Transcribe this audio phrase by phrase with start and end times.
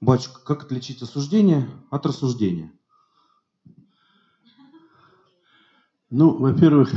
[0.00, 2.72] Батюшка, как отличить осуждение от рассуждения?
[6.08, 6.90] Ну, во-первых,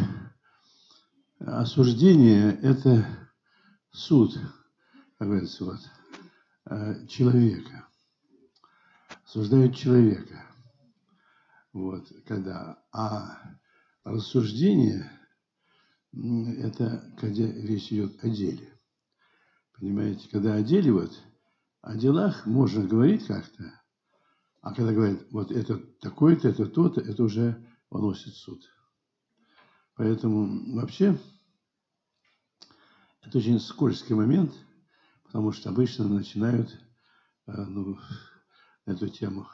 [1.40, 3.06] осуждение– это
[3.92, 4.40] суд,
[5.18, 5.80] как говорится, вот,
[6.68, 7.88] э, человека.
[9.26, 10.46] Осуждают человека.
[11.74, 12.82] Вот, когда.
[12.94, 13.58] А
[14.06, 15.12] рассуждение–
[16.14, 18.74] это когда речь идет о деле.
[19.74, 21.12] Понимаете, когда о деле вот,
[21.84, 23.82] о делах можно говорить как-то,
[24.62, 28.64] а когда говорят, вот это такое-то, это то-то, это уже выносит суд.
[29.96, 31.20] Поэтому вообще
[33.22, 34.54] это очень скользкий момент,
[35.26, 36.72] потому что обычно начинают
[37.48, 38.00] э, ну,
[38.86, 39.46] эту тему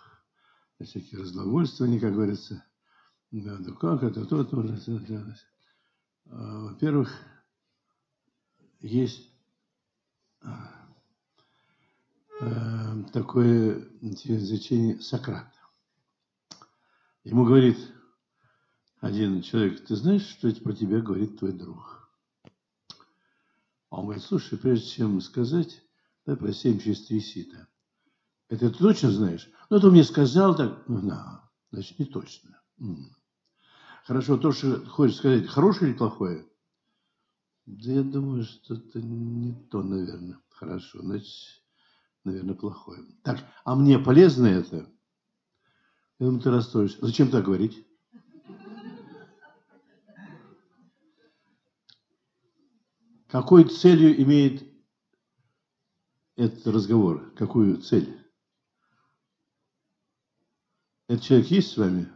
[0.79, 2.63] всякие разглагольствования, как говорится.
[3.31, 4.63] Да, да как это, то, то.
[6.25, 7.11] Во-первых,
[8.81, 9.31] есть
[12.39, 15.51] э, такое изречение Сократа.
[17.23, 17.77] Ему говорит
[19.01, 22.09] один человек, ты знаешь, что это про тебя говорит твой друг?
[23.89, 25.81] А он говорит, слушай, прежде чем сказать,
[26.25, 27.67] дай про семь через три сита.
[28.49, 29.49] Это ты точно знаешь?
[29.69, 30.87] Ну, он мне сказал так.
[30.87, 32.61] Ну, да, значит, не точно.
[34.05, 36.47] Хорошо, то, что хочешь сказать, хорошее или плохое?
[37.65, 40.39] Да я думаю, что это не то, наверное.
[40.49, 41.58] Хорошо, значит,
[42.29, 43.03] наверное, плохое.
[43.23, 44.89] Так, а мне полезно это?
[46.19, 47.05] Я думаю, ты расстроишься.
[47.05, 47.85] Зачем так говорить?
[53.27, 54.67] Какой целью имеет
[56.35, 57.31] этот разговор?
[57.35, 58.19] Какую цель?
[61.07, 62.11] Этот человек есть с вами?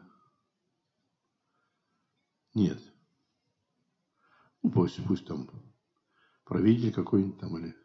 [2.53, 2.80] Нет.
[4.61, 5.50] Ну, пусть, пусть там
[6.45, 7.75] правитель какой-нибудь там или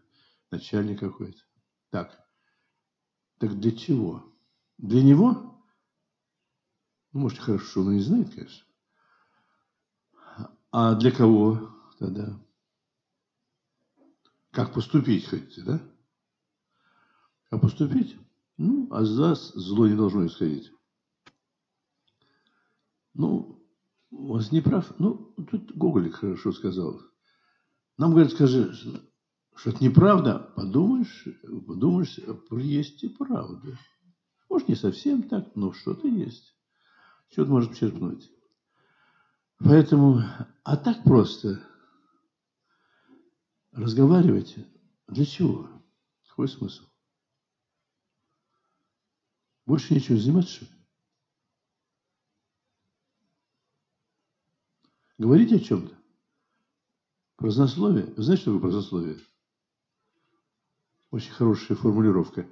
[0.50, 1.47] начальник какой-то.
[1.90, 2.18] Так.
[3.38, 4.34] Так для чего?
[4.78, 5.64] Для него?
[7.12, 8.66] Ну, может, хорошо, но не знает, конечно.
[10.70, 12.38] А для кого тогда?
[14.50, 15.80] Как поступить, хотите, да?
[17.50, 18.16] Как поступить?
[18.56, 20.72] Ну, а за зло не должно исходить.
[23.14, 23.64] Ну,
[24.10, 24.92] у вас не прав.
[24.98, 27.00] Ну, тут Гоголь хорошо сказал.
[27.96, 28.72] Нам говорят, скажи,
[29.58, 30.38] что это неправда.
[30.54, 31.26] Подумаешь,
[31.66, 32.18] подумаешь,
[32.52, 33.76] есть и правда.
[34.48, 36.54] Может, не совсем так, но что-то есть.
[37.30, 38.30] Что-то может черпнуть.
[39.58, 40.22] Поэтому,
[40.62, 41.60] а так просто
[43.72, 44.54] разговаривать
[45.08, 45.68] для чего?
[46.28, 46.84] Какой смысл?
[49.66, 50.66] Больше нечего заниматься, что
[55.18, 55.56] ли?
[55.56, 55.98] О чем-то.
[57.36, 58.14] Празднословие.
[58.16, 59.18] Знаете, что такое празднословие?
[61.10, 62.46] Очень хорошая формулировка.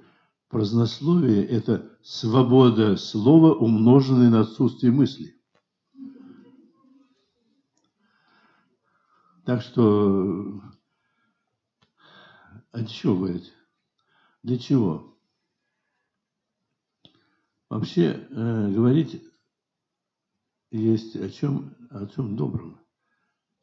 [0.49, 5.35] Празднословие– это свобода слова, умноженная на отсутствие мысли.
[9.45, 10.61] Так что,
[12.73, 13.53] для чего говорить?
[14.43, 15.17] Для чего?
[17.69, 19.23] Вообще э, говорить
[20.71, 22.79] есть о чем, о чем добром.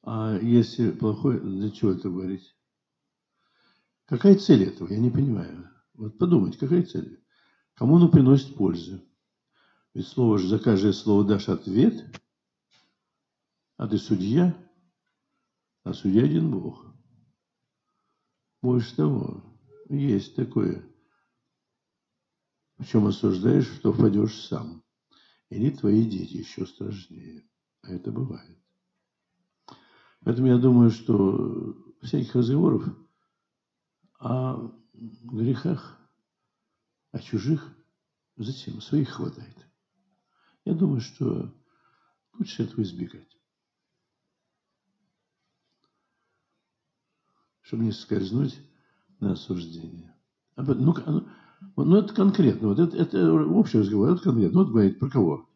[0.03, 2.54] А если плохое, для чего это говорить?
[4.07, 4.89] Какая цель этого?
[4.93, 5.71] Я не понимаю.
[5.95, 7.25] Вот подумайте, какая цель?
[7.75, 9.01] Кому оно приносит пользу?
[9.95, 12.05] Ведь слово же, за каждое слово дашь ответ,
[13.77, 14.57] а ты судья,
[15.85, 16.87] а судья один Бог.
[18.61, 19.45] Больше того,
[19.89, 20.85] есть такое.
[22.79, 24.83] В чем осуждаешь, что впадешь сам.
[25.51, 27.49] Или твои дети еще страшнее.
[27.83, 28.59] А это бывает.
[30.25, 32.89] Поэтому я думаю, что всяких разговоров
[34.25, 35.99] о грехах,
[37.13, 37.77] о чужих,
[38.37, 38.81] зачем?
[38.81, 39.55] Своих хватает.
[40.65, 41.55] Я думаю, что
[42.39, 43.39] лучше этого избегать.
[47.61, 48.59] Чтобы не скользнуть
[49.21, 50.17] на осуждение.
[50.57, 50.95] Ну,
[51.77, 52.69] ну, это конкретно.
[52.69, 54.61] Вот это, это общий разговор, это конкретно.
[54.61, 55.51] Вот говорит про кого?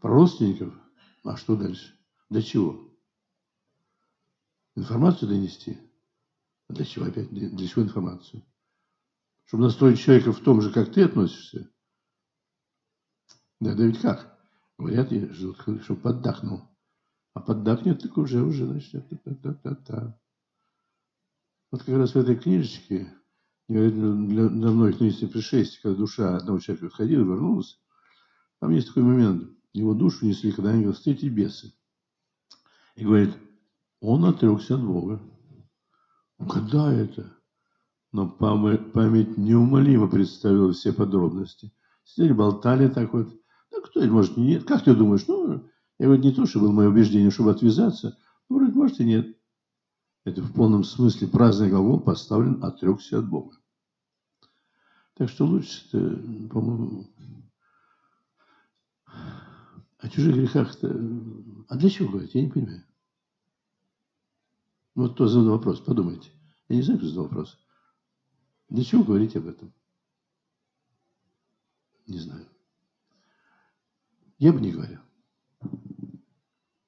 [0.00, 0.74] Про родственников.
[1.24, 1.94] А что дальше?
[2.30, 2.90] Для чего?
[4.76, 5.78] Информацию донести?
[6.68, 7.30] А для чего опять?
[7.30, 8.44] Для, чего информацию?
[9.44, 11.70] Чтобы настроить человека в том же, как ты относишься?
[13.60, 14.38] Да, да ведь как?
[14.78, 16.62] Говорят, и ждут, чтобы поддакнул.
[17.34, 20.18] А поддакнет, так уже, уже, значит, та-та-та-та.
[21.70, 23.12] Вот как раз в этой книжечке
[23.68, 27.80] для, для многих нынешних пришествий, когда душа одного человека отходила и вернулась,
[28.60, 29.50] там есть такой момент.
[29.72, 31.74] Его душу несли, когда они встретили бесы.
[32.94, 33.34] И говорит,
[34.00, 35.20] он отрекся от Бога.
[36.38, 37.34] Когда это?
[38.14, 41.72] но память неумолимо представила все подробности.
[42.04, 43.28] Сидели, болтали так вот.
[43.72, 44.62] Да кто это, может, нет.
[44.62, 45.26] Как ты думаешь?
[45.26, 45.64] Ну,
[45.98, 48.16] я говорю, не то, что было мое убеждение, чтобы отвязаться.
[48.48, 49.36] Ну, вроде, может, и нет.
[50.24, 53.56] Это в полном смысле праздный глагол поставлен, отрекся от Бога.
[55.14, 55.90] Так что лучше,
[56.52, 57.08] по-моему,
[59.98, 60.88] о чужих грехах-то...
[61.68, 62.36] А для чего говорить?
[62.36, 62.84] Я не понимаю.
[64.94, 66.30] Вот кто задал вопрос, подумайте.
[66.68, 67.58] Я не знаю, кто задал вопрос.
[68.68, 69.72] Для чего говорить об этом?
[72.06, 72.46] Не знаю.
[74.38, 75.00] Я бы не говорил.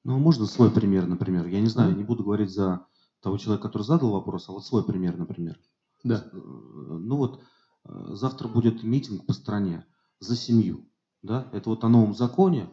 [0.03, 1.47] Ну, а можно свой пример, например?
[1.47, 2.85] Я не знаю, не буду говорить за
[3.21, 5.59] того человека, который задал вопрос, а вот свой пример, например.
[6.03, 6.23] Да.
[6.31, 7.41] Э, ну вот,
[7.83, 9.85] э, завтра будет митинг по стране
[10.19, 10.87] за семью.
[11.23, 11.49] Да?
[11.51, 12.69] Это вот о новом законе,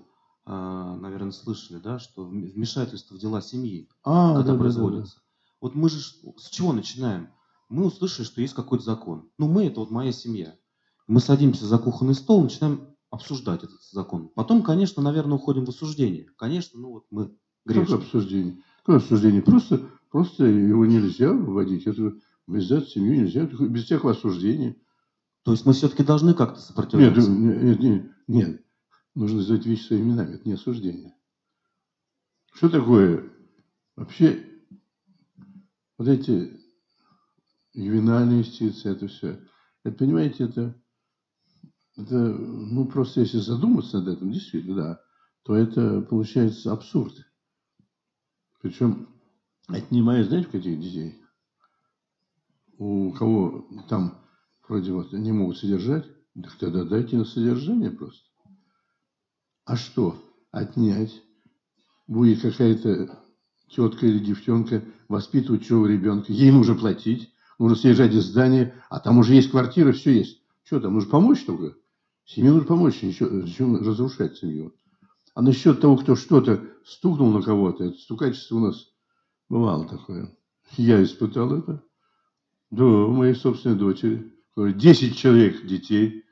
[0.46, 0.50] э,
[1.00, 5.16] наверное, слышали, да, что вмешательство в дела семьи, а, когда да, производится.
[5.16, 5.23] Да, да.
[5.64, 7.30] Вот мы же с чего начинаем?
[7.70, 9.30] Мы услышали, что есть какой-то закон.
[9.38, 10.58] Ну, мы это вот моя семья.
[11.06, 14.28] Мы садимся за кухонный стол, начинаем обсуждать этот закон.
[14.34, 16.26] Потом, конечно, наверное, уходим в осуждение.
[16.36, 17.34] Конечно, ну вот мы
[17.64, 17.96] грешны.
[17.96, 18.62] Какое обсуждение?
[18.80, 19.40] Какое обсуждение?
[19.40, 21.86] Просто, просто его нельзя вводить.
[21.86, 22.12] Это
[22.46, 24.76] ввязать семью нельзя, без всякого осуждения.
[25.44, 27.30] То есть мы все-таки должны как-то сопротивляться?
[27.30, 28.64] Нет, нет, нет, нет.
[29.14, 30.34] Нужно называть вещи своими именами.
[30.34, 31.16] Это не осуждение.
[32.52, 33.32] Что такое
[33.96, 34.50] вообще
[35.98, 36.60] вот эти
[37.72, 39.40] ювенальные юстиции, это все.
[39.82, 40.74] Это, понимаете, это
[41.96, 45.00] это, ну, просто если задуматься над этим, действительно, да,
[45.44, 47.14] то это получается абсурд.
[48.60, 49.08] Причем
[49.68, 51.22] отнимая, знаете, каких детей?
[52.78, 54.18] У кого там
[54.66, 58.28] вроде вот не могут содержать, так тогда дайте на содержание просто.
[59.64, 60.20] А что?
[60.50, 61.22] Отнять?
[62.08, 63.23] Будет какая-то
[63.74, 69.18] тетка или девчонка воспитывать чужого ребенка, ей нужно платить, нужно съезжать из здания, а там
[69.18, 70.42] уже есть квартира, все есть.
[70.64, 71.76] Что там, нужно помочь только?
[72.24, 74.74] Семье нужно помочь, еще, зачем разрушать семью?
[75.34, 78.92] А насчет того, кто что-то стукнул на кого-то, это стукачество у нас
[79.48, 80.34] бывало такое.
[80.76, 81.82] Я испытал это.
[82.70, 84.32] Да, у моей собственной дочери.
[84.56, 86.24] Десять человек детей.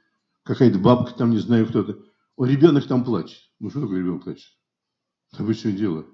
[0.45, 1.99] Какая-то бабка там, не знаю, кто-то.
[2.37, 3.41] О, ребенок там плачет.
[3.61, 4.51] Ну, что такое ребенок плачет?
[5.33, 6.07] Обычное дело.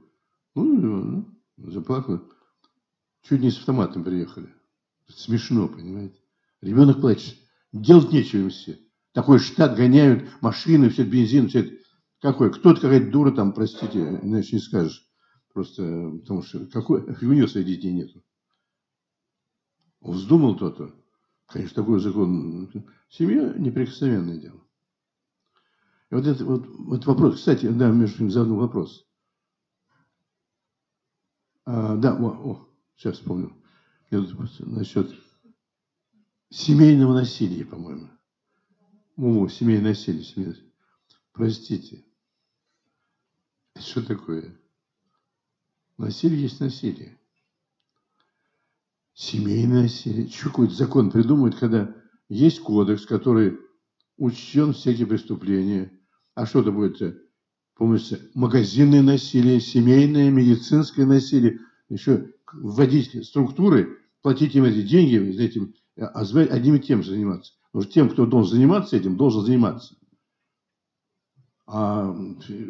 [0.64, 1.24] Ну,
[1.56, 2.20] ну, заплакал.
[3.22, 4.52] Чуть не с автоматом приехали.
[5.08, 6.18] Смешно, понимаете?
[6.60, 7.36] Ребенок плачет.
[7.72, 8.78] Делать нечего им все.
[9.12, 11.76] Такой штат гоняют, машины, все бензин, все это.
[12.20, 12.52] Какой?
[12.52, 15.04] Кто-то какая-то дура там, простите, иначе не скажешь.
[15.52, 15.82] Просто
[16.20, 18.22] потому что какой, у нее своих детей нету.
[20.00, 20.94] Вздумал кто-то.
[21.46, 22.70] Конечно, такой закон.
[23.08, 24.60] Семья неприкосновенное дело.
[26.10, 27.36] И вот это вот, вот вопрос.
[27.36, 29.07] Кстати, да, между прочим, задал вопрос.
[31.70, 33.52] А, да, о, о, сейчас вспомнил.
[34.10, 35.14] Насчет
[36.48, 38.08] семейного насилия, по-моему.
[39.18, 40.72] О, семейное насилие, семейное насилие.
[41.32, 42.04] Простите.
[43.78, 44.58] Что такое?
[45.98, 47.18] Насилие есть насилие.
[49.12, 50.30] Семейное насилие.
[50.30, 51.94] Что какой-то закон придумают, когда
[52.30, 53.58] есть кодекс, который
[54.16, 55.92] учтен всякие преступления.
[56.34, 57.27] А что это будет?
[57.78, 61.60] Помните, магазинное насилие, семейное, медицинское насилие.
[61.88, 67.52] Еще вводить структуры, платить им эти деньги, этим, а одним и тем же заниматься.
[67.70, 69.94] Потому что тем, кто должен заниматься этим, должен заниматься.
[71.68, 72.16] А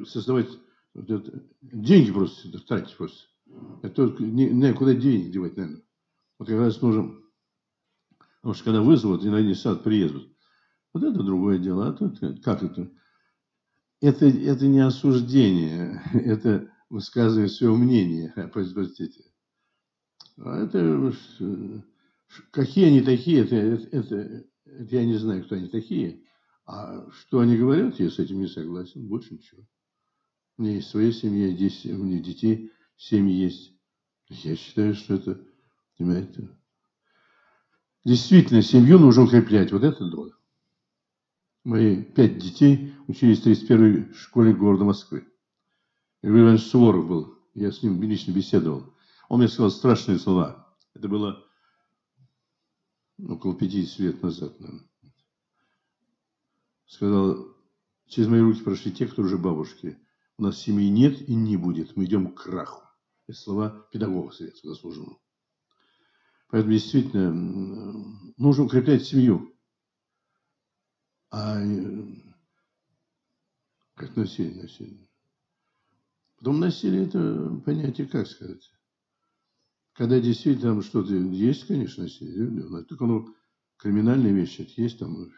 [0.07, 0.51] создавать
[0.93, 3.29] вот это, деньги просто тратить просто.
[3.83, 5.83] Это не, не, куда деньги девать, наверное.
[6.39, 7.15] Вот как раз нужно,
[8.43, 10.29] потому что когда вызовут и на один сад приедут,
[10.93, 11.89] вот это другое дело.
[11.89, 12.91] А тут как это?
[14.01, 18.33] Это, это не осуждение, это высказывание своего мнения.
[18.53, 19.25] Простите.
[20.39, 21.13] А это
[22.51, 26.23] какие они такие, это, это, это я не знаю, кто они такие.
[26.67, 29.09] А что они говорят, я с этим не согласен.
[29.09, 29.63] Больше ничего.
[30.57, 33.73] У меня есть своя семья, 10, у меня детей, семьи есть.
[34.29, 35.41] Я считаю, что это,
[35.97, 36.51] понимаете,
[38.05, 39.73] действительно, семью нужно укреплять.
[39.73, 40.38] Вот это да.
[41.69, 45.29] Мои пять детей учились в 31-й школе города Москвы.
[46.23, 47.39] Григорий Иванович Суворов был.
[47.53, 48.95] Я с ним лично беседовал.
[49.29, 50.75] Он мне сказал страшные слова.
[50.95, 51.45] Это было
[53.19, 54.89] около 50 лет назад, наверное,
[56.87, 57.49] сказал,
[58.07, 59.99] через мои руки прошли те, кто уже бабушки.
[60.39, 61.97] У нас семьи нет и не будет.
[61.97, 62.83] Мы идем к краху.
[63.27, 65.21] Это слова педагога советского заслуженного.
[66.49, 67.31] Поэтому действительно
[68.39, 69.53] нужно укреплять семью.
[71.31, 71.61] А
[73.95, 75.09] как насилие, насилие.
[76.37, 78.71] Потом насилие это понятие, как сказать,
[79.93, 83.35] Когда действительно там что-то есть, конечно, насилие, только оно
[83.77, 85.33] криминальные вещи, это есть там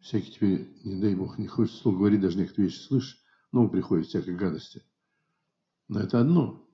[0.00, 4.06] всякие теперь, не дай бог, не хочется слов говорить, даже некоторые вещи слышишь, но приходит
[4.06, 4.82] всякой гадости.
[5.88, 6.68] Но это одно.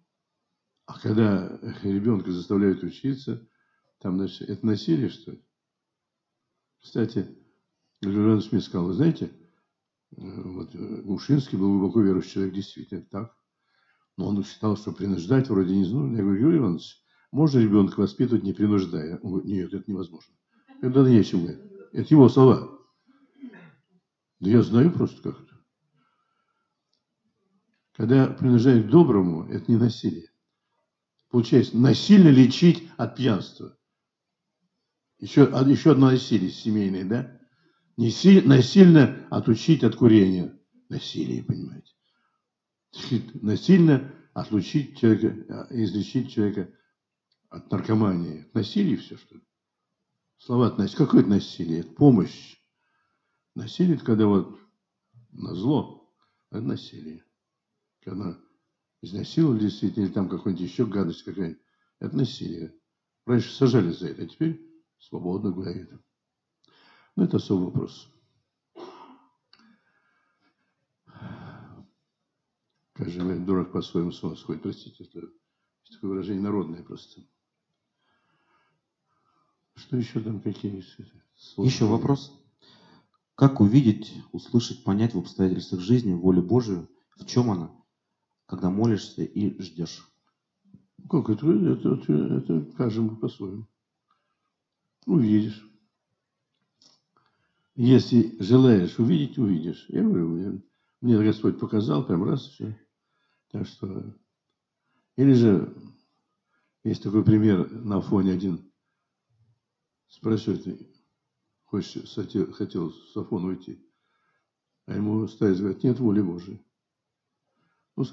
[0.87, 3.47] А когда ребенка заставляют учиться,
[3.99, 5.45] там, значит, это насилие, что ли?
[6.81, 7.37] Кстати,
[8.03, 9.31] Леонид Смит сказал, вы знаете,
[10.17, 13.35] э, вот Ушинский был глубоко верующий человек, действительно, так.
[14.17, 16.17] Но он считал, что принуждать вроде не нужно.
[16.17, 19.19] Я говорю, Юрий Иванович, можно ребенка воспитывать, не принуждая?
[19.23, 20.35] Он говорит, нет, это невозможно.
[20.81, 21.61] Это нечем говорит.
[21.93, 22.79] Это его слова.
[24.41, 25.57] Да я знаю просто как-то.
[27.93, 30.31] Когда принуждают к доброму, это не насилие.
[31.31, 33.77] Получается, насильно лечить от пьянства.
[35.19, 37.36] Еще, еще одно насилие семейное, да?
[37.97, 40.59] Насильно отучить от курения.
[40.89, 41.93] Насилие, понимаете?
[43.35, 46.71] Насильно отлучить человека, излечить человека
[47.49, 48.47] от наркомании.
[48.53, 49.43] Насилие все, что ли?
[50.39, 50.95] Слова от.
[50.95, 51.81] Какое это насилие?
[51.81, 52.57] Это помощь.
[53.55, 54.59] Насилие, это когда вот
[55.33, 56.15] на зло,
[56.51, 57.25] это насилие.
[58.03, 58.39] Когда
[59.01, 61.63] изнасиловали действительно, или там какой-нибудь еще гадость какая-нибудь,
[61.99, 62.75] это насилие.
[63.25, 64.61] Раньше сажали за это, а теперь
[64.99, 65.91] свободно гуляют.
[67.17, 68.13] Но это особый вопрос.
[72.93, 74.63] Как же говорят, дурак по-своему с ума сходит.
[74.63, 75.27] Простите, это
[75.91, 77.23] такое выражение народное просто.
[79.75, 80.83] Что еще там, какие
[81.59, 82.43] Еще вопрос.
[83.35, 86.89] Как увидеть, услышать, понять в обстоятельствах жизни волю Божию?
[87.17, 87.71] В чем она?
[88.47, 90.11] Когда молишься и ждешь.
[91.11, 91.47] Как это?
[91.51, 93.67] Это, это, это каждому по-своему.
[95.05, 95.63] Увидишь.
[97.77, 99.85] Если желаешь увидеть, увидишь.
[99.89, 100.63] Я говорю,
[101.03, 102.79] мне Господь показал, прям раз, все.
[103.51, 104.17] Так что...
[105.17, 105.77] Или же,
[106.85, 108.73] есть такой пример на фоне один.
[110.09, 110.67] Спрашивает,
[111.65, 113.79] хочешь, хотел, хотел с Афона уйти.
[114.87, 116.65] А ему старец говорит, нет воли Божией.
[117.95, 118.05] Ну,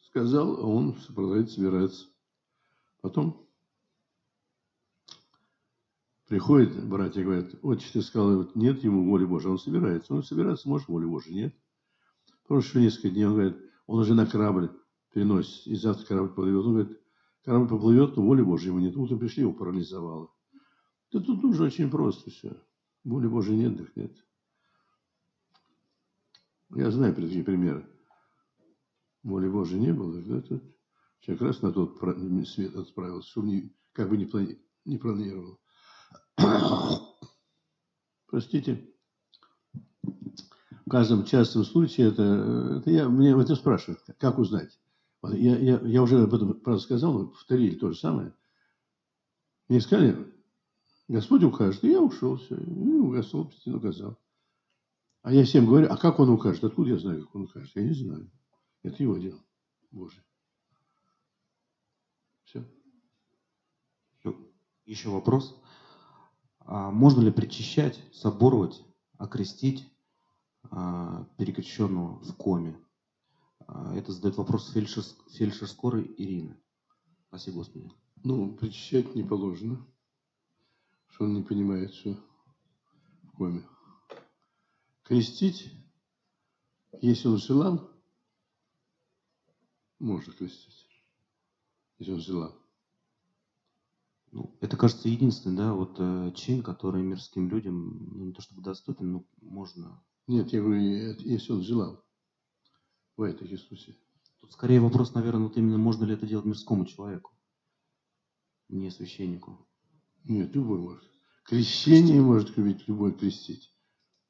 [0.00, 2.08] сказал, а он продолжает собирается.
[3.00, 3.41] Потом
[6.32, 10.14] приходит, братья говорят, вот ты сказал, нет ему воли Божией, он собирается.
[10.14, 11.54] Он собирается, может, воли Божией, нет.
[12.48, 14.70] Прошло несколько дней, он говорит, он уже на корабль
[15.12, 16.64] переносит, и завтра корабль поплывет.
[16.64, 17.00] Он говорит,
[17.44, 18.96] корабль поплывет, но воли Божьей ему нет.
[18.96, 20.32] Утром пришли, его парализовало.
[21.12, 22.56] Да тут уже очень просто все.
[23.04, 24.16] Воли Божьей нет, так нет.
[26.70, 27.86] Я знаю такие примеры.
[29.22, 30.62] Воли Божьей не было, да, тут
[31.20, 31.98] человек раз на тот
[32.48, 35.58] свет отправился, чтобы не, как бы не, плани, не планировал.
[38.26, 38.88] Простите.
[40.02, 42.22] В каждом частном случае это,
[42.80, 44.78] это я, мне это спрашивают, как узнать.
[45.22, 48.34] Я, я, я уже об этом, правда, сказал, но повторили то же самое.
[49.68, 50.32] Мне сказали,
[51.08, 51.84] Господь укажет.
[51.84, 52.56] И я ушел, все.
[52.56, 54.18] Ну, Господь указал.
[55.22, 56.64] А я всем говорю, а как он укажет?
[56.64, 57.70] Откуда я знаю, как он укажет?
[57.76, 58.30] Я не знаю.
[58.82, 59.38] Это его дело.
[59.92, 60.22] Божье.
[62.44, 62.64] Все.
[64.84, 65.61] Еще вопрос.
[66.64, 68.82] А можно ли причащать, соборовать,
[69.18, 69.90] окрестить
[70.64, 72.78] а, перекрещенного в коме?
[73.66, 76.56] А, это задает вопрос фельдшер, фельдшер скорой Ирина.
[77.28, 77.90] Спасибо, Господи.
[78.24, 79.84] Ну, причащать не положено
[81.12, 82.16] что он не понимает, что
[83.22, 83.62] в коме.
[85.02, 85.72] Крестить,
[87.00, 87.90] если он желал,
[89.98, 90.86] можно крестить,
[91.98, 92.61] если он желал.
[94.32, 98.62] Ну, это, кажется, единственный, да, вот э, чин, который мирским людям, ну, не то чтобы
[98.62, 100.02] доступен, но можно.
[100.26, 102.02] Нет, я говорю, если он желал.
[103.16, 103.94] Бывает такие случаи.
[104.40, 107.32] Тут скорее вопрос, наверное, вот именно можно ли это делать мирскому человеку,
[108.70, 109.68] не священнику.
[110.24, 111.04] Нет, любой может.
[111.44, 113.70] Крещение может любить любой крестить.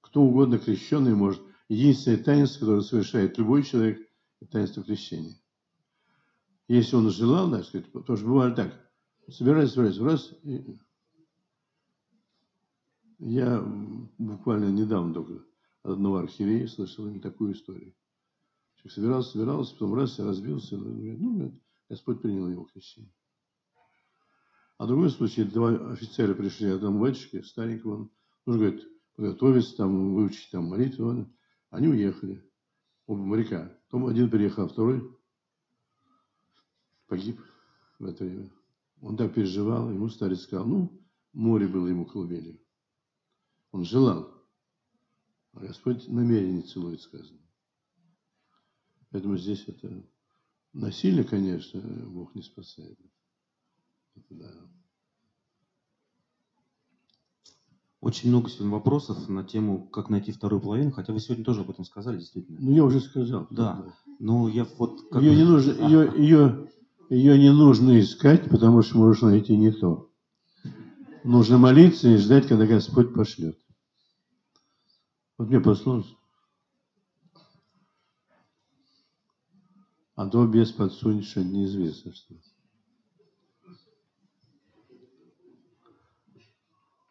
[0.01, 1.41] Кто угодно крещенный может.
[1.69, 4.01] Единственное таинство, которое совершает любой человек,
[4.41, 5.41] это таинство крещения.
[6.67, 8.92] Если он желал, так сказать, потому что бывает так,
[9.29, 10.79] собирается, собирается, раз, и...
[13.19, 13.61] я
[14.19, 15.45] буквально недавно только
[15.83, 17.95] от одного архиерея слышал им такую историю.
[18.77, 23.13] Человек собирался, собирался, потом раз, разбился, ну, Господь принял его крещение.
[24.79, 28.11] А другой случай, два офицера пришли одному батюшке, старенькому,
[28.47, 28.83] он говорит,
[29.15, 31.29] подготовиться, там, выучить там молитву.
[31.71, 32.45] Они уехали,
[33.07, 33.73] оба моряка.
[33.85, 35.17] Потом один приехал, а второй
[37.07, 37.41] погиб
[37.99, 38.51] в это время.
[39.03, 42.61] Он так переживал, ему старец сказал, ну, море было ему колыбелью.
[43.73, 44.33] Он желал.
[45.55, 47.41] А Господь намерение целует, сказано.
[49.11, 50.07] Поэтому здесь это
[50.73, 52.99] насилие, конечно, Бог не спасает.
[54.15, 54.53] Это да.
[58.01, 61.71] Очень много сегодня вопросов на тему, как найти вторую половину, хотя вы сегодня тоже об
[61.71, 62.61] этом сказали, действительно.
[62.61, 63.49] Ну, я уже сказал.
[63.51, 63.95] Да.
[64.21, 65.09] Но я вот...
[65.11, 65.23] Как...
[65.23, 66.73] Ее не нужно, ее, ее,
[67.13, 70.11] ее не нужно искать, потому что можно найти не то.
[71.25, 73.59] Нужно молиться и ждать, когда Господь пошлет.
[75.37, 76.17] Вот мне послушай.
[80.15, 82.35] А то без подсунешь, неизвестно что.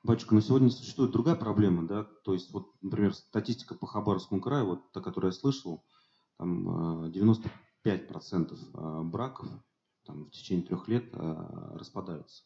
[0.04, 4.66] Батюшка, но сегодня существует другая проблема, да, то есть вот, например, статистика по Хабаровскому краю,
[4.66, 5.86] вот та, которую я слышал,
[6.38, 9.48] там 95% э, э, браков
[10.06, 12.44] там, в течение трех лет э, распадаются.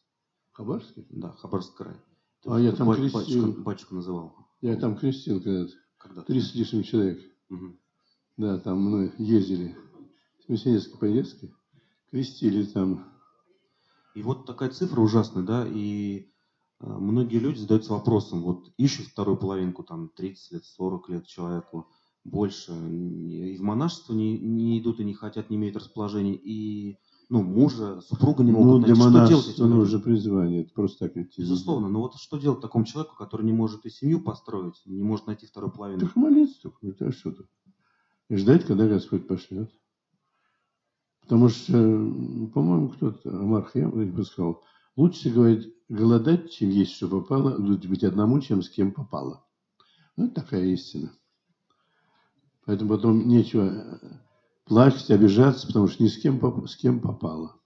[0.52, 1.06] Хабаровский?
[1.10, 1.96] Да, Хабаровский край.
[2.42, 3.46] То а я там ба- крестил.
[3.46, 4.36] Батюшка, батюшка называл.
[4.60, 5.72] Я там крестил когда-то.
[5.98, 7.20] Когда 30 с лишним человек.
[7.50, 7.76] Угу.
[8.36, 9.76] Да, там мы ездили.
[10.44, 11.54] С миссионерской поездки.
[12.10, 13.12] Крестили там.
[14.14, 16.30] И вот такая цифра ужасная, да, и
[16.80, 21.86] э, многие люди задаются вопросом, вот ищут вторую половинку, там, 30 лет, 40 лет человеку,
[22.24, 27.42] больше, и в монашество не, не идут и не хотят, не имеют расположения, и ну,
[27.42, 28.94] мужа, супруга не могут Ну, найти.
[28.94, 29.78] для Что делать этим людям?
[29.78, 30.60] нужно призвание.
[30.62, 31.42] Это просто так идти.
[31.42, 35.26] Безусловно, но вот что делать такому человеку, который не может и семью построить, не может
[35.26, 36.00] найти вторую половину?
[36.00, 36.86] Так молиться только.
[36.86, 37.48] Это что тут?
[38.28, 39.70] И ждать, когда Господь пошлет.
[41.22, 44.62] Потому что, по-моему, кто-то, Амар Хаям сказал,
[44.94, 49.44] лучше, говорит, голодать, чем есть, что попало, лучше быть одному, чем с кем попало.
[50.16, 51.12] Ну, это такая истина.
[52.64, 53.98] Поэтому потом нечего э,
[54.66, 57.58] плакать, обижаться, потому что ни с кем, с кем попало.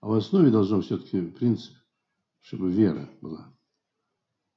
[0.00, 1.74] А в основе должно все-таки принцип,
[2.40, 3.52] чтобы вера была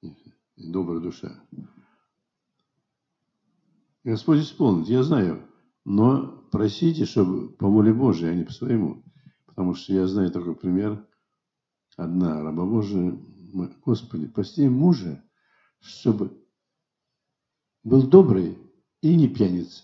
[0.01, 1.39] и добрая душа.
[4.03, 5.48] Господь исполнит, я знаю,
[5.84, 9.03] но просите, чтобы по воле Божией, а не по своему.
[9.46, 11.08] Потому что я знаю такой пример.
[11.98, 13.17] Одна раба Божия,
[13.86, 15.24] Господи, прости мужа,
[15.79, 16.45] чтобы
[17.86, 18.58] был добрый
[19.02, 19.84] и не пьяница.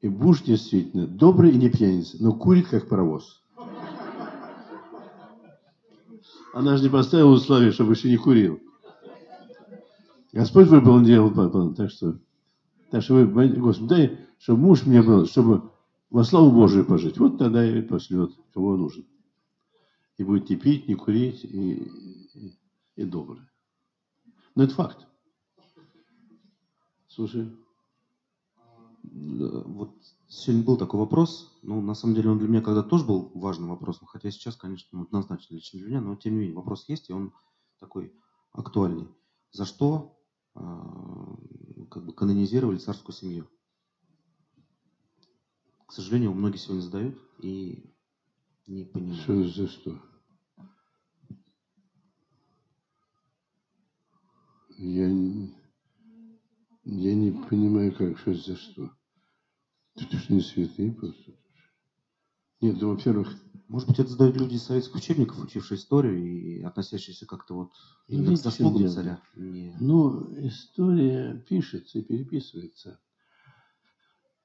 [0.00, 3.42] И муж действительно добрый и не пьяница, но курит, как паровоз.
[6.54, 8.60] Она же не поставила условия, чтобы еще не курил.
[10.32, 12.18] Господь выбрал, делал, потом, так что,
[12.90, 15.72] так что вы, Господи, дай, чтобы муж мне был, чтобы
[16.10, 17.18] во славу Божию пожить.
[17.18, 19.04] Вот тогда и пошлет, кого нужен.
[20.16, 21.72] И будет не пить, не курить, и,
[22.34, 22.58] и,
[22.96, 23.42] и добрый.
[24.54, 25.07] Но это факт.
[27.18, 27.50] Слушай,
[29.02, 29.90] Да, Вот
[30.28, 33.70] сегодня был такой вопрос, ну, на самом деле он для меня когда тоже был важным
[33.70, 37.10] вопросом, хотя сейчас, конечно, ну, однозначно лично для меня, но тем не менее вопрос есть,
[37.10, 37.34] и он
[37.80, 38.14] такой
[38.52, 39.08] актуальный.
[39.50, 40.16] За что
[40.54, 41.36] а,
[41.90, 43.50] как бы канонизировали царскую семью?
[45.88, 47.96] К сожалению, многие сегодня задают и
[48.68, 49.22] не понимают.
[49.22, 50.00] что за что?
[54.76, 55.57] Я не,
[56.88, 58.90] я не понимаю, как, что за что.
[59.94, 61.32] Ты ж не святые просто.
[62.60, 63.36] Нет, ну, во-первых,
[63.68, 67.72] Может быть, это задают люди из советских учебников, учившие историю и относящиеся как-то вот
[68.08, 69.22] Ну, именно к заслугам царя.
[69.36, 73.00] Не- ну, история пишется и переписывается.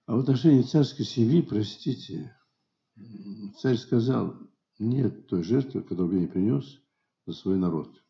[0.06, 2.36] А в отношении царской семьи, простите,
[3.58, 4.36] царь сказал,
[4.78, 6.82] нет той жертвы, которую я не принес
[7.26, 8.04] за свой народ.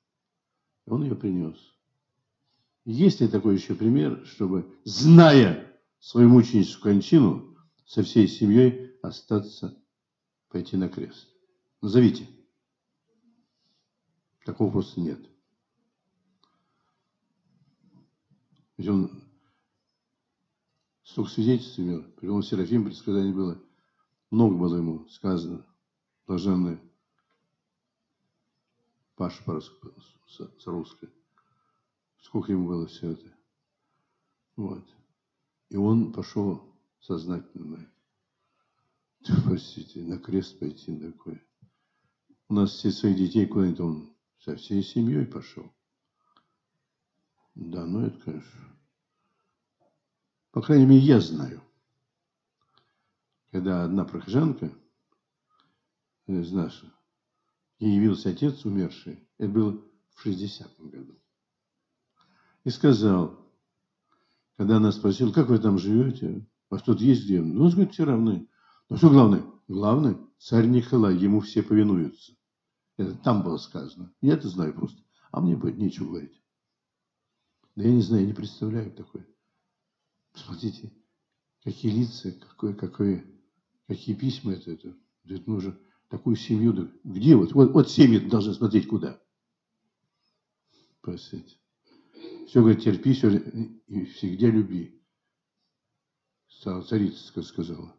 [0.87, 1.72] Он ее принес.
[2.85, 9.77] Есть ли такой еще пример, чтобы, зная свою мученическую кончину, со всей семьей остаться,
[10.49, 11.29] пойти на крест?
[11.81, 12.27] Назовите.
[14.45, 15.19] Такого просто нет.
[18.75, 19.23] Ведь он
[21.03, 22.03] столько свидетельств имел.
[22.17, 23.61] Привел Серафим, предсказание было.
[24.29, 25.65] Много было ему сказано.
[26.27, 26.81] Блаженное.
[29.15, 29.41] Паша
[30.59, 31.09] Царуская.
[32.23, 33.31] Сколько ему было все это.
[34.55, 34.83] Вот.
[35.69, 37.87] И он пошел сознательно.
[39.45, 41.45] Простите, на крест пойти на такое.
[42.47, 45.71] У нас все своих детей куда-нибудь он со всей семьей пошел.
[47.55, 48.77] Да, ну это, конечно.
[50.51, 51.61] По крайней мере, я знаю.
[53.51, 54.71] Когда одна прохожанка
[56.27, 56.91] из наших,
[57.79, 59.81] ей явился отец умерший, это было
[60.15, 61.19] в 60-м году,
[62.63, 63.39] и сказал,
[64.57, 67.41] когда она спросила, как вы там живете, а что-то есть где?
[67.41, 68.47] Ну, он все равны.
[68.89, 69.43] Но что главное?
[69.67, 72.33] Главное, царь Николай, ему все повинуются.
[72.97, 74.13] Это там было сказано.
[74.21, 75.01] Я это знаю просто.
[75.31, 76.41] А мне будет нечего говорить.
[77.75, 79.27] Да я не знаю, не представляю такое.
[80.35, 80.91] Смотрите,
[81.63, 83.25] какие лица, какое, какое
[83.87, 84.71] Какие письма это?
[84.71, 84.95] это?
[85.25, 86.91] Это нужно такую семью.
[87.03, 87.53] Где вот?
[87.53, 89.21] Вот, вот семьи должны смотреть куда.
[91.01, 91.57] Простите.
[92.53, 95.03] Все, говорит, терпи, все, и всегда люби.
[96.61, 97.97] Царица сказала.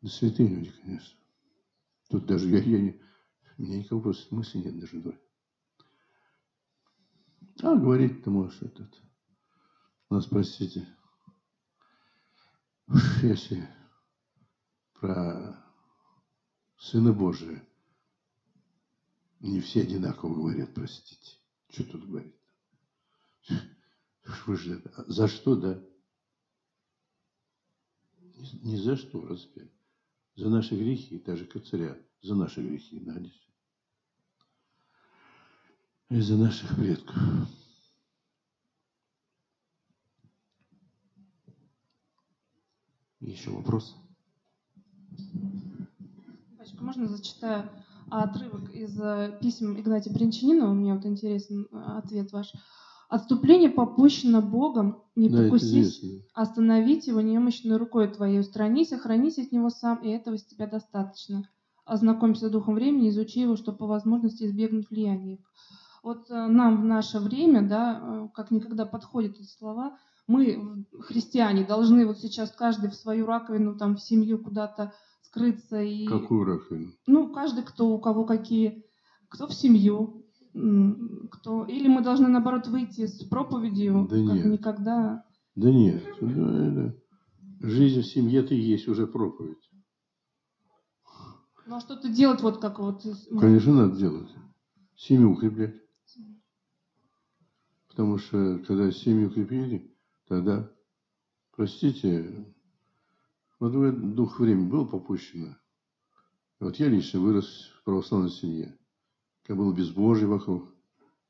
[0.00, 1.18] Да святые люди, конечно.
[2.08, 2.98] Тут даже я, я не,
[3.58, 5.20] у меня никакого просто мысли нет даже доли.
[7.62, 8.98] А говорить ты можешь этот.
[10.08, 10.88] Нас, простите,
[13.20, 13.68] если
[14.94, 15.62] про
[16.78, 17.68] Сына Божия
[19.40, 21.36] не все одинаково говорят, простите.
[21.68, 22.39] Что тут говорить?
[24.46, 25.82] Вы же, за что, да?
[28.62, 29.70] Ни за что распять.
[30.36, 33.20] За наши грехи, даже царя, за наши грехи, да.
[36.08, 37.16] И за наших предков.
[43.20, 43.94] Еще вопрос?
[46.58, 47.70] Батюшка, можно зачитаю
[48.10, 50.70] отрывок из э, писем Игнатия Бринчанина?
[50.70, 52.52] У меня вот интересен э, ответ ваш.
[53.10, 56.00] Отступление попущено Богом, не Да, покусись,
[56.32, 61.42] остановить его немощной рукой твоей, устранись, охранись от него сам, и этого с тебя достаточно.
[61.84, 65.34] Ознакомься с духом времени, изучи его, чтобы по возможности избегнуть влияния.
[65.34, 65.40] их».
[66.04, 71.64] Вот э, нам в наше время, да, э, как никогда подходят эти слова, мы, христиане,
[71.64, 76.92] должны вот сейчас каждый в свою раковину, там, в семью куда-то скрыться и Какую раковину?
[77.08, 78.84] ну, каждый, кто у кого какие,
[79.28, 80.19] кто в семью,
[80.52, 84.46] кто, или мы должны наоборот выйти с проповедью, Да как нет.
[84.46, 85.24] никогда.
[85.54, 86.02] Да нет.
[87.60, 89.70] Жизнь в семье-то и есть уже проповедь.
[91.66, 93.04] Ну а что-то делать вот как вот.
[93.30, 94.28] ну, Конечно, надо делать.
[94.96, 95.76] Семью укреплять.
[97.88, 99.94] Потому что, когда семью укрепили,
[100.26, 100.70] тогда,
[101.54, 102.46] простите,
[103.58, 105.56] вот дух времени было попущено.
[106.60, 108.78] Вот я лично вырос в православной семье.
[109.50, 110.72] Когда было безбожие вокруг.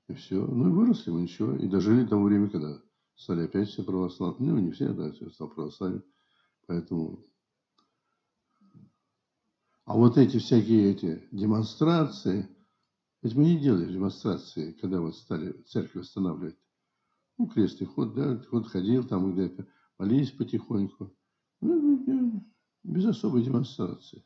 [0.09, 0.47] И все.
[0.47, 1.57] Ну и выросли мы, ничего.
[1.57, 2.79] И дожили до того времени, когда
[3.15, 4.53] стали опять все православные.
[4.53, 6.03] Ну, не все, да, все стал православие.
[6.67, 7.25] Поэтому...
[9.87, 12.47] А вот эти всякие эти демонстрации,
[13.23, 16.59] ведь мы не делали демонстрации, когда вот стали церковь восстанавливать.
[17.39, 21.11] Ну, крестный ход, да, ход ходил там где-то, молились потихоньку.
[21.63, 22.45] Ну, ну,
[22.83, 24.23] без особой демонстрации.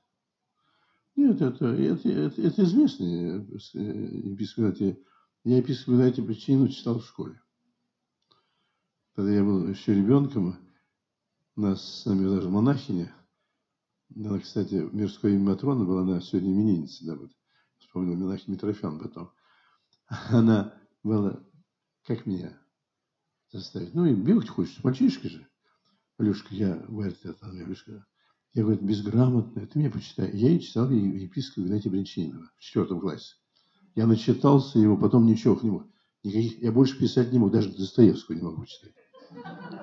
[1.16, 4.94] Нет, это, это, это, это известные э.
[5.44, 7.40] Я епископ Игнатий причину читал в школе.
[9.14, 10.57] Когда я был еще ребенком,
[11.55, 13.14] нас с нами даже монахиня,
[14.16, 17.31] она, кстати, мирское имя Матрона была, она сегодня именинница, да, вот,
[17.79, 19.33] вспомнил монахинь Митрофян потом.
[20.31, 21.44] Она была,
[22.05, 22.59] как меня
[23.50, 25.46] заставить, ну и бегать хочешь, мальчишка же.
[26.16, 28.07] Алешка, я, говорит, это, Алешка,
[28.55, 30.31] я, говорит, безграмотная, ты меня почитай.
[30.33, 33.35] Я и читал епископа Игнатия Бринчинина в четвертом классе.
[33.97, 35.87] Я начитался его, потом ничего не мог.
[36.23, 38.93] Никаких, я больше писать не мог, даже Достоевского не могу читать.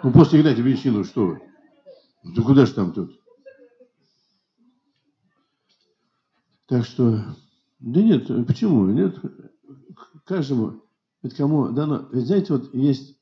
[0.03, 1.41] Ну, после Игнатия Бринчинина что вы?
[2.23, 3.19] Ну, куда же там тут?
[6.67, 7.35] Так что,
[7.79, 8.85] да нет, почему?
[8.85, 9.19] Нет,
[10.23, 10.81] каждому,
[11.21, 13.19] ведь кому дано, ведь знаете, вот есть,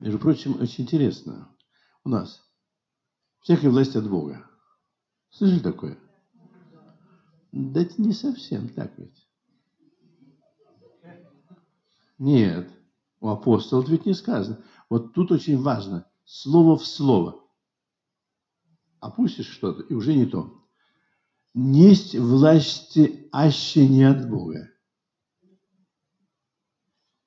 [0.00, 1.54] между прочим, очень интересно
[2.02, 2.47] у нас,
[3.48, 4.46] всякая власть от Бога.
[5.30, 5.98] Слышали такое?
[7.50, 9.26] Да это не совсем так ведь.
[12.18, 12.70] Нет,
[13.20, 14.62] у апостолов ведь не сказано.
[14.90, 17.42] Вот тут очень важно, слово в слово.
[19.00, 20.62] Опустишь что-то, и уже не то.
[21.54, 24.68] Несть власти аще не от Бога.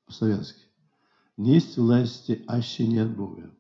[0.05, 0.67] По-славянски.
[1.35, 3.57] Несть власти аще не от Бога.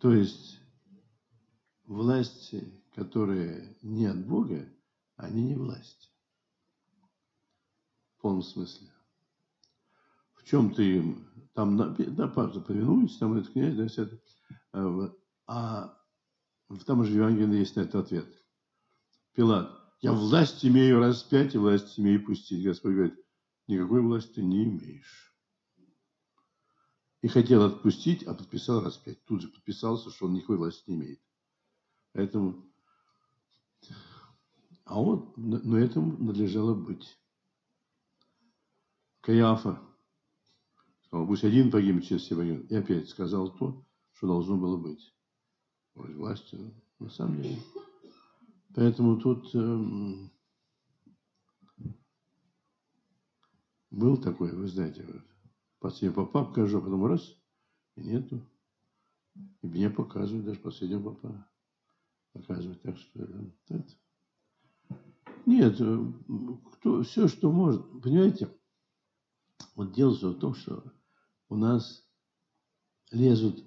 [0.00, 0.60] То есть
[1.84, 4.68] власти, которые не от Бога,
[5.16, 6.08] они не власти.
[8.16, 8.88] В полном смысле.
[10.34, 14.20] В чем ты им там на, да, папа, повинуйтесь, там этот князь, да, все это.
[14.72, 15.18] Вот.
[15.46, 15.98] А
[16.68, 18.28] в том же Евангелии есть на это ответ.
[19.34, 22.64] Пилат, я власть имею распять и власть имею пустить.
[22.64, 23.14] Господь говорит,
[23.66, 25.25] никакой власти ты не имеешь.
[27.26, 29.20] И хотел отпустить, а подписал распять.
[29.24, 31.20] Тут же подписался, что он никакой власти не имеет.
[32.12, 32.64] Поэтому,
[34.84, 37.18] а он, но этому надлежало быть.
[39.22, 39.82] Каяфа
[41.02, 42.70] сказал, пусть один погибнет, сейчас все погибнут.
[42.70, 45.12] И опять сказал то, что должно было быть.
[45.96, 47.58] Вроде власти, на самом деле.
[48.72, 50.30] Поэтому тут эм,
[53.90, 55.35] был такой, вы знаете, вот,
[55.86, 57.36] по себе попа покажу, а потом раз,
[57.94, 58.44] и нету.
[59.62, 61.48] И мне показывают, даже последнего папа
[62.32, 62.82] показывают.
[62.82, 63.22] Так что
[63.68, 63.84] это...
[65.44, 65.76] Нет,
[66.72, 68.02] кто, все, что может.
[68.02, 68.52] Понимаете,
[69.76, 70.92] вот дело в том, что
[71.48, 72.04] у нас
[73.12, 73.64] лезут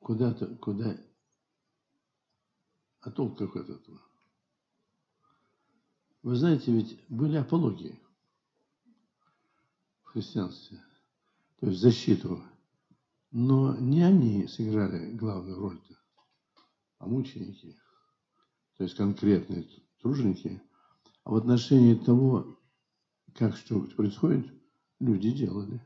[0.00, 0.98] куда-то, куда...
[3.00, 4.02] А толк какой от этого?
[6.22, 7.98] Вы знаете, ведь были апологии
[10.02, 10.82] в христианстве,
[11.60, 12.42] то есть защиту.
[13.30, 15.96] Но не они сыграли главную роль-то,
[16.98, 17.76] а мученики,
[18.76, 19.66] то есть конкретные
[20.00, 20.62] труженики.
[21.24, 22.58] А в отношении того,
[23.34, 24.46] как что происходит,
[25.00, 25.84] люди делали.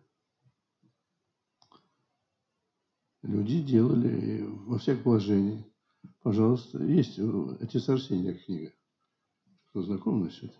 [3.22, 5.64] Люди делали во всех положениях.
[6.20, 7.18] Пожалуйста, есть
[7.61, 8.72] отец Арсений книга.
[9.68, 10.54] Кто знаком насчет?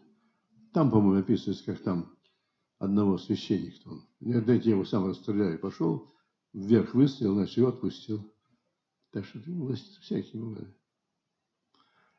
[0.73, 2.18] Там, по-моему, описывается, как там
[2.79, 3.89] одного священника.
[3.89, 5.59] Он, дайте я его сам расстреляю.
[5.59, 6.15] Пошел,
[6.53, 8.33] вверх выстрелил, значит, его отпустил.
[9.11, 10.75] Так что власти всякие бывали.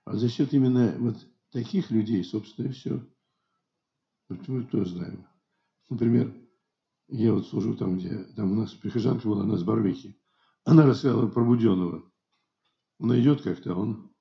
[0.06, 1.18] А за счет именно вот
[1.52, 3.06] таких людей, собственно, и все.
[4.28, 5.28] Вот мы тоже знаем.
[5.90, 6.36] Например,
[7.08, 10.20] я вот служу там, где там у нас прихожанка была, у нас Барвихи.
[10.64, 12.12] Она рассказала про Буденного.
[13.00, 14.12] Он идет как-то, он...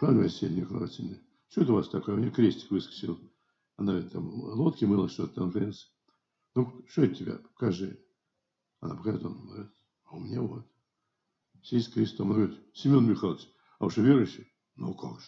[0.00, 1.20] Правда, Василий Николаевич?
[1.48, 2.16] Что это у вас такое?
[2.16, 3.18] У нее крестик выскочил.
[3.76, 5.86] Она там лодки мыла что-то там, принц.
[6.54, 7.36] Ну, что это тебя?
[7.36, 8.02] Покажи.
[8.80, 9.72] Она показывает, он говорит,
[10.04, 10.66] а у меня вот.
[11.62, 12.30] Все с крестом.
[12.30, 14.52] Он говорит, Семен Михайлович, а уж верующий?
[14.76, 15.26] Ну, как же?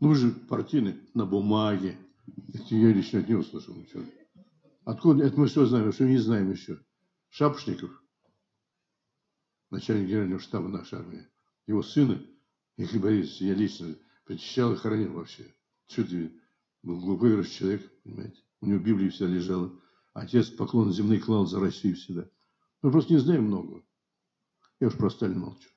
[0.00, 1.98] Ну, вы же партийный на бумаге.
[2.54, 3.74] Это я лично от него слышал.
[3.74, 4.04] Ничего.
[4.84, 5.24] Откуда?
[5.24, 6.78] Это мы все знаем, что не знаем еще.
[7.30, 7.90] Шапошников,
[9.70, 11.26] начальник генерального штаба нашей армии,
[11.66, 12.24] его сына,
[12.76, 13.94] Игорь Борисович, я лично
[14.24, 15.54] причащал и хоронил вообще.
[15.88, 16.32] Что ты,
[16.96, 18.42] был верующий человек, понимаете.
[18.60, 19.72] У него Библия вся лежала.
[20.14, 22.28] Отец поклон земный клал за Россию всегда.
[22.82, 23.84] Мы просто не знаем много.
[24.80, 25.68] Я уж про Сталина молчу.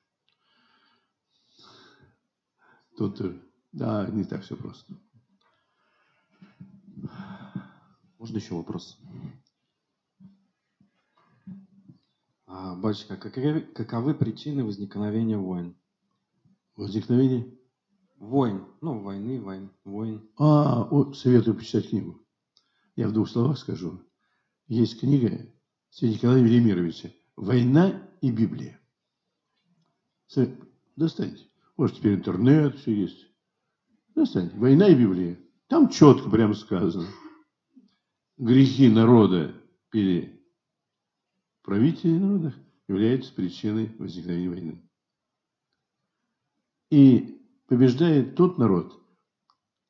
[2.96, 3.38] Тут, э,
[3.72, 4.94] да, не так все просто.
[8.18, 8.98] Можно еще вопрос?
[12.46, 15.76] А, батюшка, каковы, каковы причины возникновения войн?
[16.76, 17.58] Возникновение?
[18.22, 18.64] Войн.
[18.80, 20.30] Ну, войны, войн, войн.
[20.38, 22.24] А, о, советую почитать книгу.
[22.94, 24.00] Я в двух словах скажу.
[24.68, 25.52] Есть книга
[25.90, 28.80] Сергея Николая Велимировича «Война и Библия».
[30.94, 31.48] Достаньте.
[31.76, 33.26] Может, теперь интернет, все есть.
[34.14, 34.56] Достаньте.
[34.56, 35.36] «Война и Библия».
[35.66, 37.08] Там четко прямо сказано.
[38.38, 39.52] Грехи народа
[39.92, 40.46] или
[41.62, 42.54] правителей народов
[42.86, 44.90] являются причиной возникновения войны.
[46.90, 47.41] И
[47.72, 49.02] побеждает тот народ,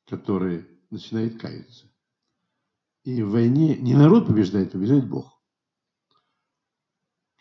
[0.05, 1.85] который начинает каяться.
[3.03, 5.37] И в войне не народ побеждает, побеждает Бог,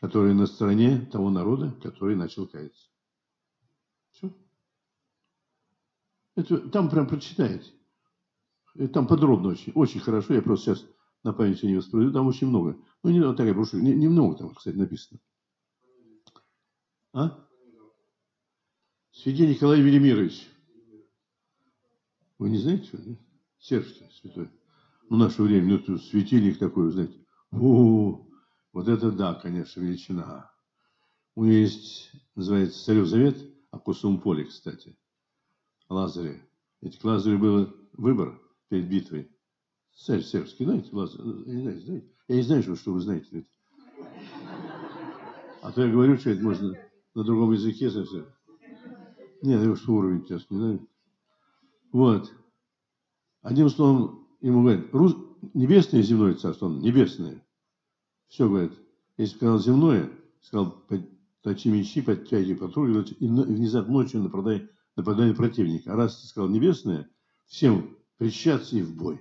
[0.00, 2.88] который на стороне того народа, который начал каяться.
[4.10, 4.34] Все.
[6.34, 7.70] Это, там прям прочитаете.
[8.92, 10.34] Там подробно очень, очень хорошо.
[10.34, 10.86] Я просто сейчас
[11.22, 12.14] на память не воспроизведу.
[12.14, 12.76] Там очень много.
[13.04, 13.80] Ну, не вот такая брошюра.
[13.80, 15.20] Не, немного там, кстати, написано.
[17.12, 17.46] А?
[19.12, 20.48] Святой Николай Велимирович.
[22.38, 22.96] Вы не знаете, что?
[22.96, 23.18] Нет?
[23.60, 24.48] Сербский святой.
[25.10, 27.18] Ну, наше время, ну, это светильник такой, знаете.
[27.52, 28.26] О,
[28.72, 30.50] вот это да, конечно, величина.
[31.34, 33.36] У него есть, называется Царев Завет,
[33.70, 34.96] о Кусум поле, кстати,
[35.90, 36.42] Лазаре.
[36.80, 39.30] Ведь к Лазарю был выбор перед битвой.
[39.94, 41.20] Царь сербский, знаете, Лазарь?
[41.46, 42.06] Я не знаю, знаете?
[42.28, 43.46] Я не знаю, что вы знаете.
[45.60, 46.76] А то я говорю, что это можно
[47.14, 48.26] на другом языке совсем.
[49.42, 50.88] Нет, уж уровень сейчас не знаю.
[51.90, 52.32] Вот.
[53.42, 55.16] Одним словом, ему говорят, рус...
[55.52, 57.44] небесное и земное царство, он небесное.
[58.28, 58.72] Все, говорит,
[59.16, 60.82] если сказал земное, сказал,
[61.42, 65.92] точи мечи, подтягивай патрули, и внезапно ночью нападай, нападай на противника.
[65.92, 67.10] А раз ты сказал небесное,
[67.46, 69.20] всем причащаться и в бой.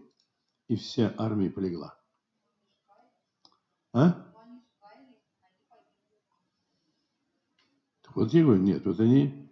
[0.68, 2.00] И вся армия полегла.
[3.92, 4.28] А?
[8.14, 9.51] Вот я говорю, нет, вот они,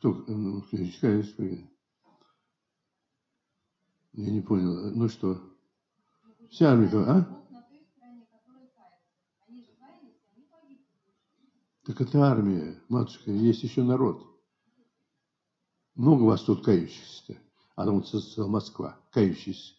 [0.00, 0.64] кто, ну,
[4.14, 5.38] я не понял, ну что?
[6.50, 7.46] Вся армия, а?
[11.84, 14.26] Так это армия, матушка, есть еще народ.
[15.96, 17.38] Много вас тут кающихся.
[17.76, 18.08] А там вот
[18.48, 19.74] Москва, кающийся.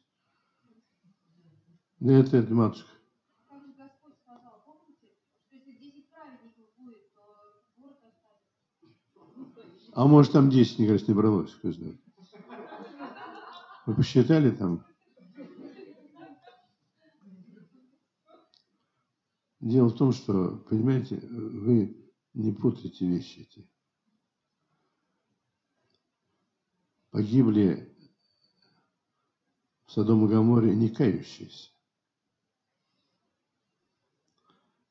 [2.00, 2.91] Да это, матушка.
[9.94, 12.00] А может, там 10 не раз не бралось, кто знает.
[13.86, 14.86] Вы посчитали там?
[19.60, 23.68] Дело в том, что, понимаете, вы не путайте вещи эти.
[27.12, 27.94] Погибли
[29.86, 31.70] в Содом и Гаморе не кающиеся.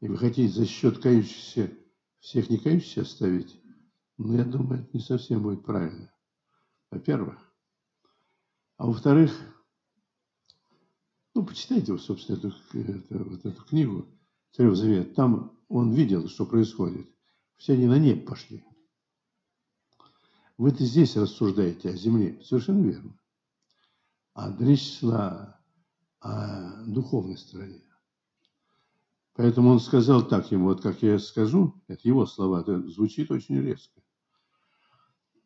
[0.00, 1.72] И вы хотите за счет кающихся
[2.20, 3.60] всех не кающихся оставить?
[4.22, 6.12] Ну, я думаю, это не совсем будет правильно.
[6.90, 7.38] Во-первых.
[8.76, 9.33] А во-вторых,
[11.35, 14.06] ну, почитайте, собственно, эту, эту, вот эту книгу
[14.52, 15.14] «Царев Завет».
[15.14, 17.09] Там он видел, что происходит.
[17.56, 18.62] Все они на небо пошли.
[20.59, 22.42] Вы-то здесь рассуждаете о земле.
[22.44, 23.18] Совершенно верно.
[24.35, 25.59] А речь шла
[26.20, 27.83] о духовной стороне.
[29.33, 33.62] Поэтому он сказал так ему, вот как я скажу, это его слова, это звучит очень
[33.62, 34.02] резко.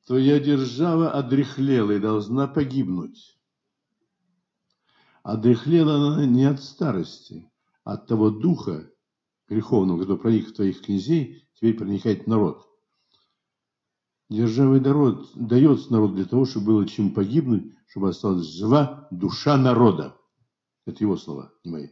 [0.05, 3.39] Твоя держава одрехлела и должна погибнуть.
[5.23, 7.51] Одрехлела она не от старости,
[7.85, 8.91] а от того духа
[9.49, 12.69] греховного, который проник в твоих князей, теперь проникает в народ.
[14.29, 20.19] Державый народ дается народ для того, чтобы было чем погибнуть, чтобы осталась жива душа народа.
[20.87, 21.89] Это его слова, не мои.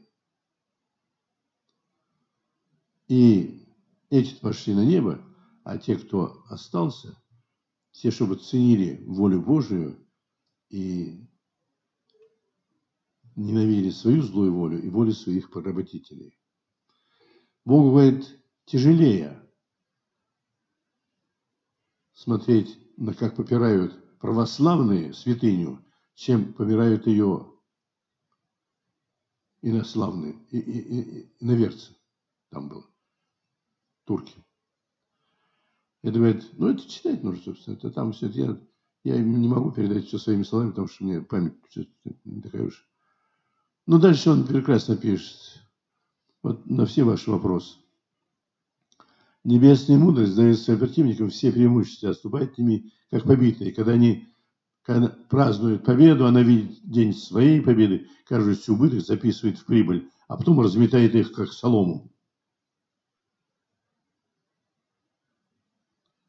[3.09, 3.67] И
[4.11, 5.23] эти пошли на небо,
[5.65, 7.22] а те, кто остался,
[7.93, 10.07] те, чтобы ценили волю Божию
[10.71, 11.27] и
[13.37, 16.39] ненавидели свою злую волю и волю своих поработителей.
[17.65, 19.39] Бог говорит, тяжелее
[22.15, 27.53] смотреть, на как попирают православные святыню, чем помирают ее
[29.63, 31.97] инославные, и, и, и, иноверцы.
[32.51, 32.87] Там было
[34.05, 34.45] турки.
[36.03, 38.59] И говорит, ну это читать нужно, собственно, это там все, я,
[39.05, 41.55] я не могу передать все своими словами, потому что мне память
[42.25, 42.87] не такая уж.
[43.87, 45.63] Но дальше он прекрасно пишет,
[46.43, 47.79] вот на все ваши вопросы.
[49.45, 53.73] Небесная мудрость дает своим противникам все преимущества, отступает ими, как побитые.
[53.73, 54.29] Когда они
[54.83, 60.61] когда празднуют победу, она видит день своей победы, кажется, убыток записывает в прибыль, а потом
[60.61, 62.12] разметает их, как солому.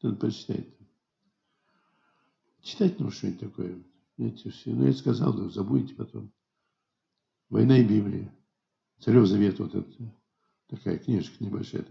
[0.03, 0.67] Надо почитать.
[2.61, 3.83] Читать нужно что-нибудь такое.
[4.17, 4.71] Эти все.
[4.71, 6.31] Ну, я сказал, да, забудете потом.
[7.49, 8.33] Война и Библия.
[8.99, 10.15] Царев Завет, вот это.
[10.67, 11.85] Такая книжка небольшая.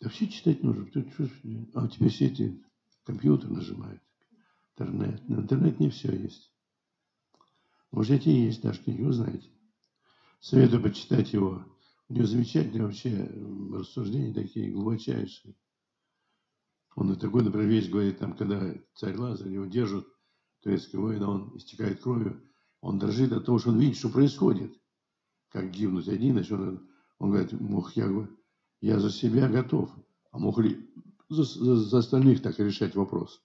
[0.00, 0.88] Да все читать нужно.
[1.74, 2.62] А у тебя все эти
[3.04, 4.02] компьютер нажимают.
[4.76, 5.26] Интернет.
[5.28, 6.52] На интернет не все есть.
[7.90, 9.48] Может, эти и есть наши книги, вы знаете.
[10.40, 11.64] Советую почитать его
[12.10, 13.30] у него замечательные вообще
[13.72, 15.54] рассуждения такие глубочайшие.
[16.96, 20.04] Он и такой, например, вещь говорит, там, когда царь Лазарь его держат,
[20.60, 22.42] турецкий воин, он истекает кровью,
[22.80, 24.76] он дрожит от того, что он видит, что происходит.
[25.50, 28.28] Как гибнуть одни, значит, он, он говорит, мог я,
[28.80, 29.88] я за себя готов.
[30.32, 30.90] А мог ли
[31.28, 33.40] за, за, за остальных так решать вопрос?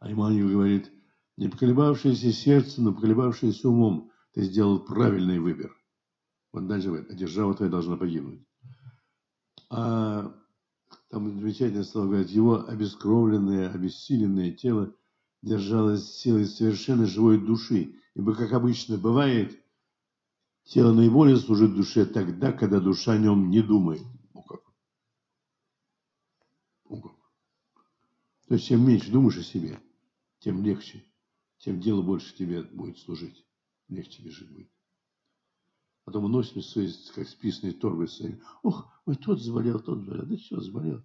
[0.00, 0.90] А Иманию говорит,
[1.36, 5.72] не поколебавшееся сердце, но поколебавшееся умом, ты сделал правильный выбор.
[6.52, 8.40] Говорит, а держава твоя должна погибнуть.
[9.70, 10.34] А
[11.08, 14.94] там замечательное слово говорит, его обескровленное, обессиленное тело
[15.40, 17.96] держалось силой совершенно живой души.
[18.14, 19.58] Ибо, как обычно бывает,
[20.64, 24.02] тело наиболее служит душе тогда, когда душа о нем не думает.
[24.34, 24.60] Ну как?
[26.90, 27.12] Ну как?
[28.48, 29.80] То есть, чем меньше думаешь о себе,
[30.40, 31.02] тем легче,
[31.56, 33.46] тем дело больше тебе будет служить.
[33.88, 34.50] Легче тебе жить
[36.02, 36.14] будет.
[36.14, 38.34] Потом носим свои, как списанные торбы свои.
[38.62, 40.26] Ох, ой, тот заболел, тот заболел.
[40.26, 41.04] Да что заболел?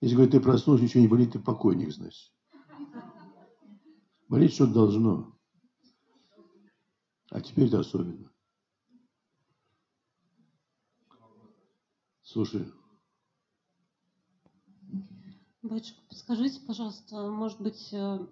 [0.00, 2.32] Если, говорит, ты проснулся, ничего не болит, ты покойник, значит.
[4.28, 5.36] Болеть что-то должно.
[7.30, 8.30] А теперь это особенно.
[12.22, 12.72] Слушай.
[15.62, 18.26] Батюшка, подскажите, пожалуйста, может быть, э,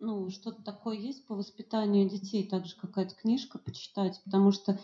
[0.00, 4.78] ну, что-то такое есть по воспитанию детей, также какая-то книжка почитать, потому что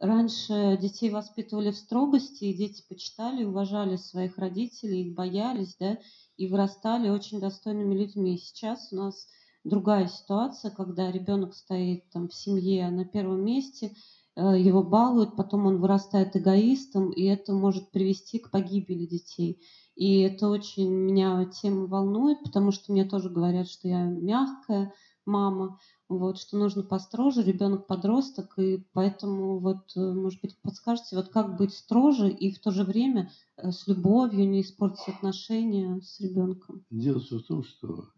[0.00, 5.98] Раньше детей воспитывали в строгости, и дети почитали, уважали своих родителей, их боялись, да,
[6.36, 8.34] и вырастали очень достойными людьми.
[8.34, 9.26] И сейчас у нас
[9.64, 13.94] другая ситуация, когда ребенок стоит там в семье на первом месте,
[14.36, 19.62] э, его балуют, потом он вырастает эгоистом, и это может привести к погибели детей.
[19.94, 24.92] И это очень меня тема волнует, потому что мне тоже говорят, что я мягкая
[25.24, 25.78] мама,
[26.08, 31.56] вот, что нужно построже, ребенок подросток, и поэтому вот, э, может быть, подскажете, вот как
[31.56, 36.84] быть строже и в то же время э, с любовью не испортить отношения с ребенком?
[36.90, 38.08] Дело в том, что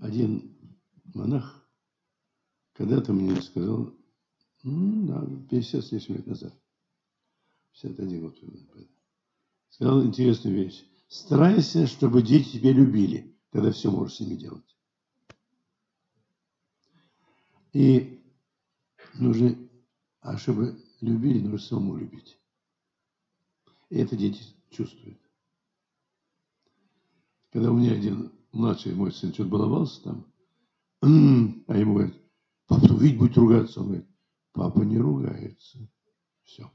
[0.00, 0.56] один
[1.14, 1.66] монах
[2.74, 3.94] когда-то мне сказал
[4.62, 6.54] Ну, да, 50 с лишним лет назад.
[7.72, 8.38] 51 год.
[9.70, 10.84] Сказал интересную вещь.
[11.08, 13.36] Старайся, чтобы дети тебя любили.
[13.50, 14.76] Тогда все можешь с ними делать.
[17.72, 18.22] И
[19.14, 19.56] нужно,
[20.20, 22.38] а чтобы любили, нужно самому любить.
[23.90, 25.18] И это дети чувствуют.
[27.52, 30.26] Когда у меня один младший мой сын что-то баловался там,
[31.66, 32.14] а ему говорят,
[32.66, 33.80] папа, ты увидеть будет ругаться.
[33.80, 34.06] Он говорит,
[34.52, 35.78] папа не ругается.
[36.44, 36.70] Все.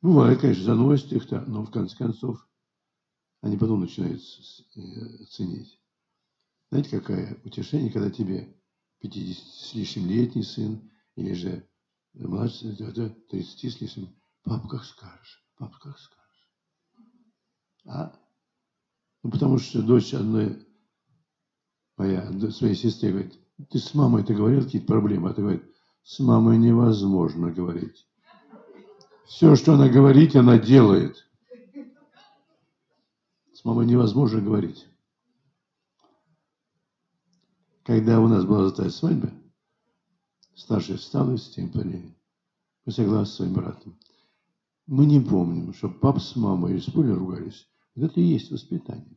[0.00, 2.46] Бывает, конечно, заносит их-то, но в конце концов
[3.40, 4.20] они потом начинают
[4.76, 5.80] э, ценить.
[6.70, 8.55] Знаете, какое утешение, когда тебе
[9.00, 11.68] 50 с лишним летний сын, или же
[12.14, 16.50] младший, 30 с лишним, папа, как скажешь, папа, как скажешь.
[17.86, 18.12] А?
[19.22, 20.66] Ну, потому что дочь одной,
[21.96, 23.34] моя, своей сестре говорит,
[23.70, 25.30] ты с мамой это говорил, какие-то проблемы?
[25.30, 25.64] А ты говорит,
[26.02, 28.06] с мамой невозможно говорить.
[29.26, 31.28] Все, что она говорит, она делает.
[33.52, 34.86] С мамой невозможно говорить.
[37.86, 39.32] Когда у нас была золотая свадьба,
[40.56, 42.12] старшая встала из темпали,
[42.84, 43.96] мы с своим братом.
[44.88, 47.68] Мы не помним, что папа с мамой или спорили, ругались.
[47.94, 49.16] Вот это и есть воспитание.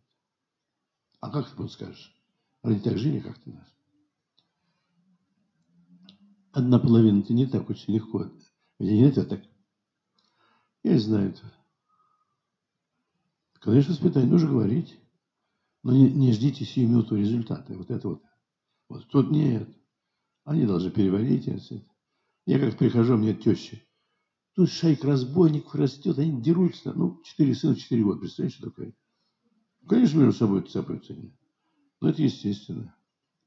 [1.19, 2.15] А как ты вот скажешь?
[2.61, 3.67] Они так жили, как ты нас.
[6.51, 8.31] Одна половина это не так очень легко.
[8.77, 9.43] Ведь нет, это так.
[10.83, 11.41] Я не знаю это.
[13.61, 14.95] Конечно, воспитание нужно говорить.
[15.81, 17.73] Но не, не ждите сию минуту результата.
[17.73, 18.23] Вот это вот
[18.89, 19.69] вот тут нет.
[20.43, 21.83] Они должны переварить это.
[22.45, 23.77] Я как прихожу, мне теща.
[24.55, 26.91] Тут шайка разбойников растет, они дерутся.
[26.93, 28.19] Ну, четыре сына, четыре года.
[28.19, 28.93] Представляешь, что такое?
[29.87, 31.33] Конечно, между собой цапаются они.
[32.01, 32.95] Но это естественно.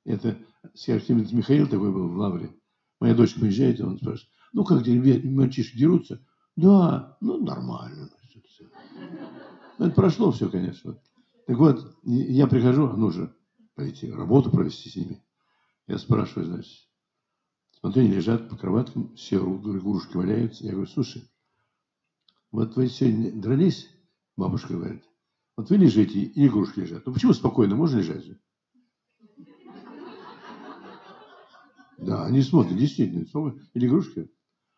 [0.05, 0.39] Это
[0.75, 2.55] Серафим Михаил такой был в Лавре.
[3.01, 6.25] Моя дочка приезжает, и он спрашивает, ну как ребят, мальчишки дерутся?
[6.57, 8.11] Да, ну нормально.
[9.79, 10.99] Ну, это прошло все, конечно.
[11.47, 13.35] Так вот, я прихожу, а нужно
[13.75, 15.23] пойти работу провести с ними.
[15.89, 16.89] Я спрашиваю, значит,
[17.81, 20.65] смотрю, они лежат по кроваткам, все игрушки валяются.
[20.65, 21.29] Я говорю, слушай,
[22.51, 23.89] вот вы сегодня дрались,
[24.37, 25.05] бабушка говорит,
[25.57, 27.05] вот вы лежите, и игрушки лежат.
[27.05, 28.41] Ну почему спокойно, можно лежать же?
[31.99, 34.31] Да, они смотрят, действительно, сколько, или игрушки.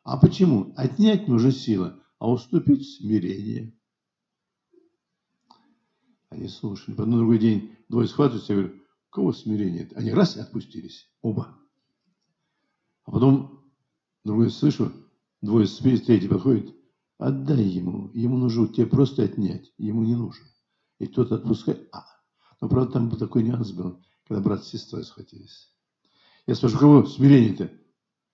[0.03, 0.75] А почему?
[0.77, 3.79] Отнять нужна сила, а уступить смирение.
[6.29, 6.95] Они слушали.
[6.95, 8.84] Потом на другой день двое схватываются, я говорю,
[9.15, 9.89] Кого смирение?
[9.95, 11.09] Они раз и отпустились.
[11.23, 11.57] Оба.
[13.05, 13.62] А потом,
[14.25, 14.91] другой слышу,
[15.41, 16.75] двое спит, третий подходит.
[17.19, 18.11] Отдай ему.
[18.12, 19.73] Ему нужно тебе просто отнять.
[19.79, 20.45] Ему не нужно.
[20.99, 21.89] И тот отпускает.
[21.93, 22.03] А.
[22.61, 25.73] Но, правда, там был такой нюанс был, когда брат с сестрой схватились.
[26.49, 27.71] Я спрашиваю, кого смирение-то?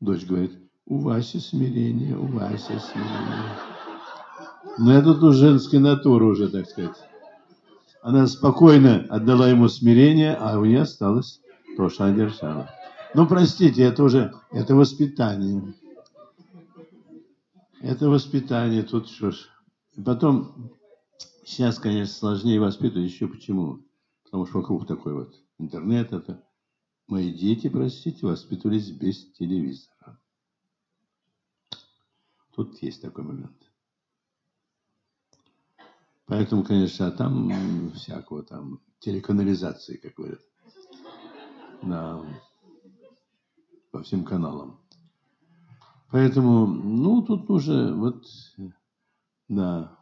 [0.01, 3.59] Дочь говорит, у Васи смирение, у Васи смирение.
[4.79, 6.97] Но это тут женская натура уже, так сказать.
[8.03, 11.41] Она спокойно отдала ему смирение, а у нее осталось
[11.77, 12.71] то, что она держала.
[13.15, 15.75] Ну, простите, это уже, это воспитание.
[17.81, 19.49] Это воспитание, тут что ж.
[20.05, 20.71] потом,
[21.45, 23.81] сейчас, конечно, сложнее воспитывать, еще почему?
[24.25, 26.43] Потому что вокруг такой вот интернет это.
[27.07, 30.21] Мои дети, простите, воспитывались без телевизора.
[32.55, 33.70] Тут есть такой момент.
[36.31, 40.39] Поэтому, конечно, а там всякого там телеканализации, как говорят.
[41.83, 42.25] Да.
[43.91, 44.79] По всем каналам.
[46.13, 48.25] Поэтому, ну, тут нужно, вот,
[49.49, 49.99] да.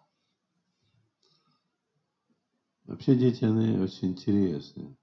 [2.84, 4.98] Вообще дети, они очень интересные.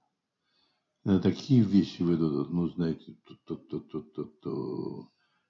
[1.02, 5.08] Такие вещи выйдут, ну, знаете, тут, тут, тут, тут, тут, тут,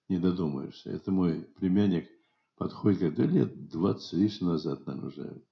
[0.09, 0.89] не додумаешься.
[0.89, 2.09] Это мой племянник
[2.57, 5.43] подходит, говорит, да лет 20 лишним назад, наверное, уже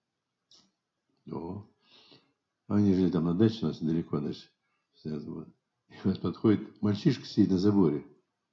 [1.31, 1.67] о,
[2.69, 4.19] они жили там на даче у нас недалеко,
[5.05, 5.47] этого.
[5.89, 8.07] И вот подходит мальчишка сидит на заборе,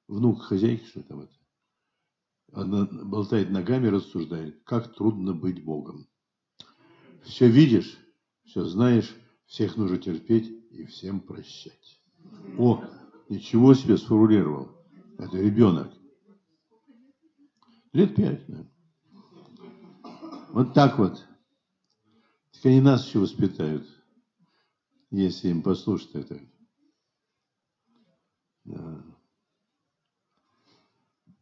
[0.08, 1.34] внук хозяйки, что там это.
[2.54, 6.08] Она болтает ногами, рассуждает, как трудно быть Богом.
[7.24, 7.98] Все видишь,
[8.44, 9.16] все знаешь,
[9.46, 12.02] всех нужно терпеть и всем прощать.
[12.58, 12.84] О,
[13.30, 14.70] ничего себе сформулировал.
[15.18, 15.94] Это ребенок.
[17.94, 18.72] Лет пять, наверное.
[20.50, 21.26] Вот так вот.
[22.64, 23.88] Они нас еще воспитают,
[25.10, 26.40] если им послушать это.
[28.66, 29.04] Да.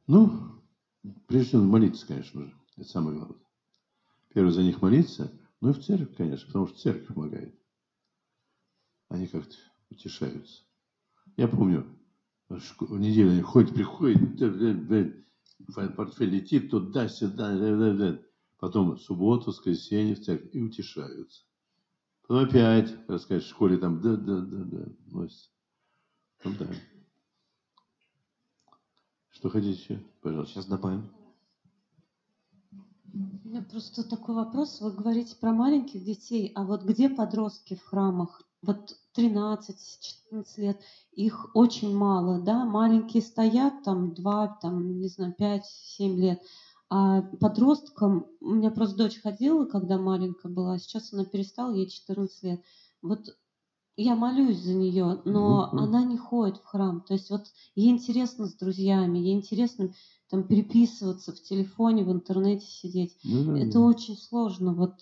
[0.08, 0.64] Ну,
[1.28, 2.56] прежде всего молиться, конечно же.
[2.78, 3.38] Это самое главное.
[4.34, 7.54] Первое, за них молиться, ну и в церковь, конечно, потому что церковь помогает.
[9.10, 9.56] Они как-то
[9.90, 10.64] утешаются.
[11.36, 11.86] Я помню,
[12.48, 14.40] в неделю ходит, приходит,
[15.96, 17.52] портфель летит туда-сюда,
[18.60, 21.44] потом субботу, воскресенье в церковь и утешаются.
[22.22, 25.50] Потом опять, так сказать, в школе там, да, да, да, да, носится.
[26.44, 26.68] Ну да.
[29.30, 30.04] Что хотите еще?
[30.22, 30.54] Пожалуйста.
[30.54, 31.10] Сейчас добавим.
[33.14, 34.80] У меня просто такой вопрос.
[34.82, 38.44] Вы говорите про маленьких детей, а вот где подростки в храмах?
[38.62, 39.68] Вот 13-14
[40.58, 40.82] лет,
[41.14, 42.66] их очень мало, да?
[42.66, 45.62] Маленькие стоят, там 2, там, не знаю, 5-7
[46.16, 46.42] лет.
[46.90, 52.44] А подросткам, у меня просто дочь ходила, когда маленькая была, сейчас она перестала, ей 14
[52.44, 52.62] лет.
[53.02, 53.38] Вот
[53.96, 55.80] я молюсь за нее, но Мгм.
[55.80, 57.02] она не ходит в храм.
[57.02, 59.94] То есть вот ей интересно с друзьями, ей интересно
[60.30, 63.18] там переписываться в телефоне, в интернете сидеть.
[63.24, 64.74] Да, Это очень сложно.
[64.74, 64.94] Вот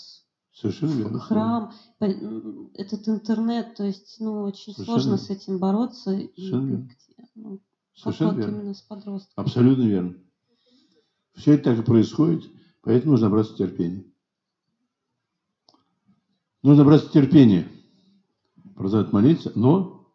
[0.52, 1.20] Совершенно верно.
[1.20, 5.18] храм, этот интернет, то есть, ну, очень Совершенно сложно верно.
[5.26, 6.12] с этим бороться.
[6.14, 6.86] И Совершенно верно.
[6.86, 7.60] где, ну,
[7.96, 8.56] Совершенно верно.
[8.58, 9.46] именно с подростками.
[9.46, 10.16] Абсолютно верно.
[11.38, 12.50] Все это так и происходит,
[12.82, 14.04] поэтому нужно браться терпения.
[16.64, 17.68] Нужно браться терпения,
[18.76, 20.12] продолжать молиться, но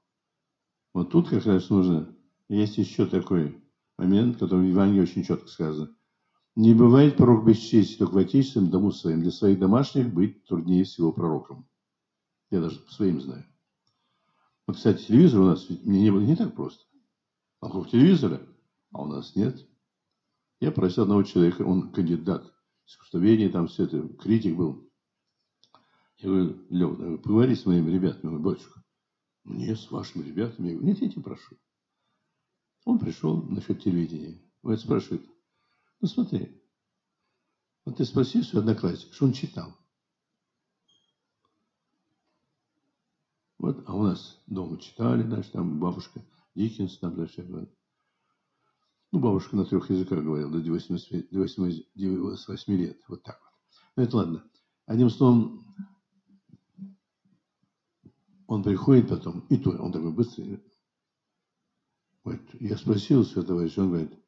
[0.93, 2.15] вот тут как раз нужно,
[2.49, 3.63] есть еще такой
[3.97, 5.95] момент, который в Евангелии очень четко сказано.
[6.57, 9.23] Не бывает пророк без чести, только в отечественном дому своим.
[9.23, 11.67] Для своих домашних быть труднее всего пророком.
[12.51, 13.47] Я даже по своим знаю.
[14.67, 16.85] Вот, кстати, телевизор у нас мне не было не так просто.
[17.61, 18.43] Вокруг телевизора,
[18.91, 19.67] а у нас нет.
[20.63, 22.55] Я просил одного человека, он кандидат
[22.87, 24.89] искусствоведения, там все это, критик был.
[26.19, 28.31] Я говорю, Лев, поговори с моими ребятами.
[28.31, 28.85] Говорит, батюшка,
[29.43, 30.69] мне с вашими ребятами?
[30.69, 31.57] Я говорю, нет, я тебя прошу.
[32.85, 34.41] Он пришел насчет телевидения.
[34.63, 35.29] Он спрашивает,
[36.01, 36.63] ну смотри,
[37.85, 39.77] вот ты спроси своего одноклассника, что он читал.
[43.59, 47.51] Вот, а у нас дома читали, значит, там бабушка Диккенс, там, значит.
[49.13, 52.99] Ну, бабушка на трех языках говорила до 88, до 88 лет.
[53.09, 53.53] Вот так вот.
[53.97, 54.51] Ну, это ладно.
[54.87, 55.77] Одним словом,
[58.47, 60.63] он приходит потом, и то, он такой быстрый.
[62.25, 64.19] Говорит, я спросил своего товарища, он говорит,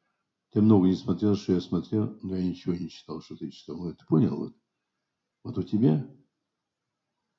[0.51, 3.77] ты много не смотрел, что я смотрел, но я ничего не читал, что ты читал.
[3.77, 4.37] Он говорит, ты понял?
[4.37, 4.55] Вот,
[5.45, 6.07] вот у тебя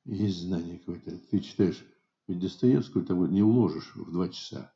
[0.05, 1.19] есть знание какое-то.
[1.29, 1.85] Ты читаешь,
[2.27, 4.73] ведь Достоевского там не уложишь в два часа.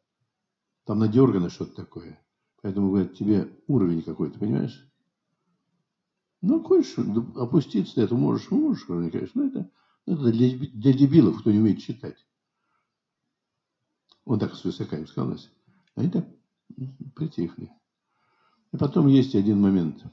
[0.85, 2.23] Там надергано что-то такое.
[2.61, 4.85] Поэтому, говорят, тебе уровень какой-то, понимаешь?
[6.41, 9.31] Ну, хочешь опуститься до этого, можешь, можешь, конечно.
[9.41, 9.71] Но это,
[10.05, 12.25] это для, для дебилов, кто не умеет читать.
[14.25, 15.37] Он так с высока им сказал.
[15.95, 16.27] Они так
[17.15, 17.71] притихли.
[18.71, 20.03] И потом есть один момент.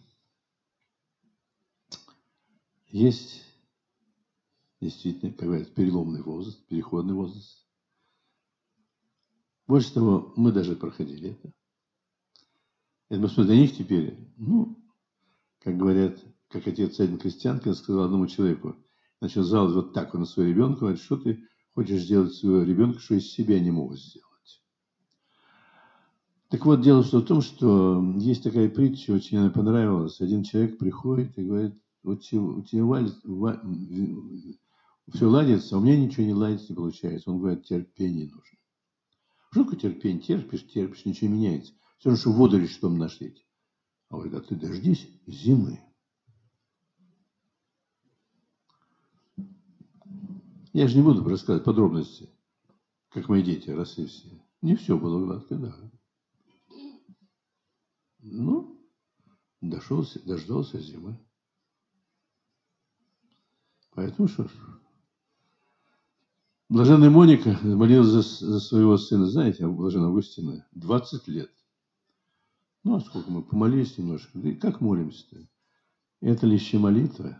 [2.88, 3.42] Есть
[4.80, 7.66] действительно, как говорят, переломный возраст, переходный возраст.
[9.66, 11.52] Больше того, мы даже проходили это.
[13.08, 14.76] Это мы смотрим на них теперь, ну,
[15.60, 18.76] как говорят, как отец один крестьянка сказал одному человеку,
[19.20, 21.44] начал жаловать вот так он на своего ребенка, говорит, что ты
[21.74, 24.26] хочешь сделать своего ребенка, что из себя не могут сделать.
[26.48, 30.20] Так вот, дело в том, что есть такая притча, очень она понравилась.
[30.20, 33.60] Один человек приходит и говорит, вот у тебя валит, ва,
[35.12, 37.30] все ладится, а у меня ничего не ладится, не получается.
[37.30, 38.58] Он говорит, терпение нужно.
[39.50, 40.22] Что такое терпение?
[40.22, 41.72] Терпишь, терпишь, ничего не меняется.
[41.98, 43.46] Все равно, что воду решетом нашлить.
[44.08, 45.80] А говорит, а ты дождись зимы.
[50.72, 52.28] Я же не буду рассказывать подробности,
[53.08, 54.28] как мои дети росли все.
[54.60, 55.74] Не все было гладко, да.
[58.18, 58.78] Ну,
[59.60, 61.18] дошел, дождался зимы.
[63.92, 64.50] Поэтому что ж.
[66.68, 71.50] Блаженная Моника молилась за, за своего сына, знаете, Блаженная Августина, 20 лет.
[72.86, 74.38] Ну, а сколько мы помолились немножко.
[74.38, 75.44] Да и как молимся-то?
[76.20, 77.36] Это ли еще молитва?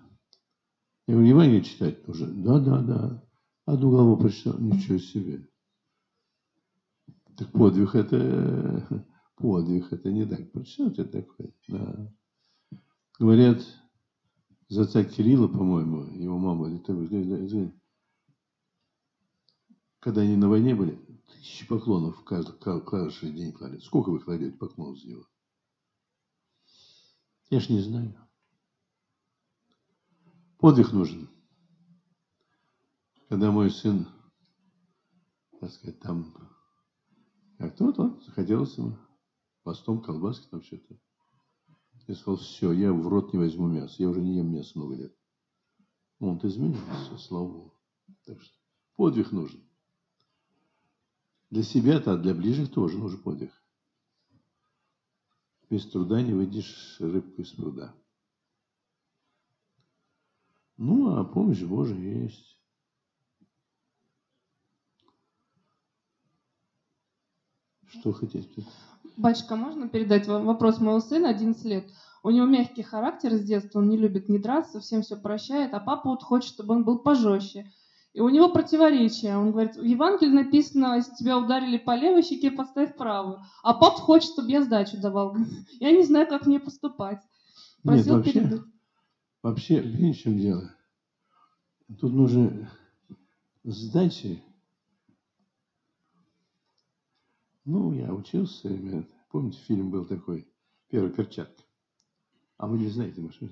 [1.06, 2.26] Я говорю, Евангелие читать уже?
[2.26, 3.24] Да, да, да.
[3.64, 5.48] Одну главу прочитал, ничего себе.
[7.36, 10.40] Так подвиг это, подвиг это не так.
[10.66, 11.52] Что это такое?
[11.68, 12.12] Да.
[13.20, 13.64] Говорят,
[14.68, 16.76] за отца Кирилла, по-моему, его мама,
[20.00, 23.78] когда они на войне были, тысячи поклонов каждый, каждый день клали.
[23.78, 25.26] Сколько вы кладете поклонов за него?
[27.50, 28.14] Я ж не знаю.
[30.58, 31.28] Подвиг нужен.
[33.28, 34.06] Когда мой сын,
[35.60, 36.34] так сказать, там
[37.58, 38.96] как-то вот, вот захотелось ему
[39.62, 40.96] постом колбаски там что-то.
[42.06, 43.96] Я сказал, все, я в рот не возьму мясо.
[43.98, 45.16] Я уже не ем мясо много лет.
[46.20, 47.74] Он изменился, слава Богу.
[48.24, 48.54] Так что
[48.94, 49.60] подвиг нужен.
[51.50, 53.52] Для себя-то, а для ближних тоже нужен подвиг.
[55.68, 57.94] Без труда не выйдешь рыбку из пруда.
[60.76, 62.56] Ну, а помощь Божия есть.
[67.88, 68.64] Что хотите?
[69.16, 71.90] Батюшка, можно передать вам вопрос моего сына, 11 лет?
[72.22, 75.80] У него мягкий характер с детства, он не любит не драться, всем все прощает, а
[75.80, 77.72] папа вот хочет, чтобы он был пожестче.
[78.16, 79.36] И у него противоречие.
[79.36, 83.42] Он говорит, в Евангелии написано, если тебя ударили по левой щеке, подставь правую.
[83.62, 85.36] А папа хочет, чтобы я сдачу давал.
[85.80, 87.20] Я не знаю, как мне поступать.
[87.82, 88.60] Просил Нет, вообще, передать.
[89.42, 90.74] вообще, видите, в чем дело?
[92.00, 92.70] Тут нужно
[93.64, 94.42] сдачи.
[97.66, 99.04] Ну, я учился, ребят.
[99.30, 100.48] Помните, фильм был такой,
[100.88, 101.62] «Первая перчатка».
[102.56, 103.42] А вы не знаете, может,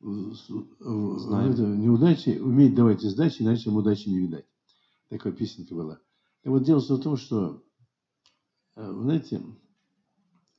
[0.00, 1.52] Знаем.
[1.52, 4.46] это, неудачи, уметь давать сдачи, иначе вам удачи не видать.
[5.08, 6.00] Такая песенка была.
[6.42, 7.62] И вот дело в том, что,
[8.76, 9.42] э, знаете,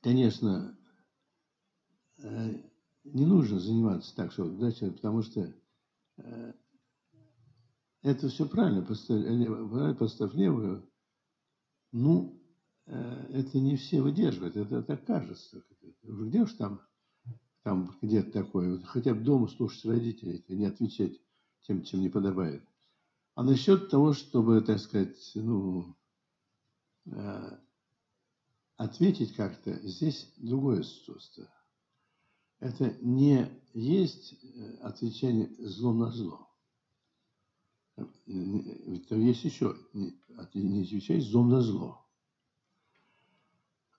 [0.00, 0.78] конечно,
[2.18, 2.62] э,
[3.04, 5.52] не нужно заниматься так, что дальше, потому что
[6.18, 6.52] э,
[8.02, 10.88] это все правильно, поставь, э, поставь левую.
[11.90, 12.40] Ну,
[12.86, 15.64] э, это не все выдерживают, это так кажется.
[16.02, 16.80] Где уж там,
[17.62, 21.20] там где-то такое, хотя бы дома слушать родителей, не отвечать
[21.62, 22.62] тем, чем не подобает.
[23.34, 25.96] А насчет того, чтобы, так сказать, ну,
[27.06, 27.58] э,
[28.76, 31.48] ответить как-то, здесь другое чувство.
[32.58, 36.48] Это не есть э, отвечание злом на зло.
[37.96, 38.04] Э,
[39.08, 42.04] там есть еще не отвечать злом на зло.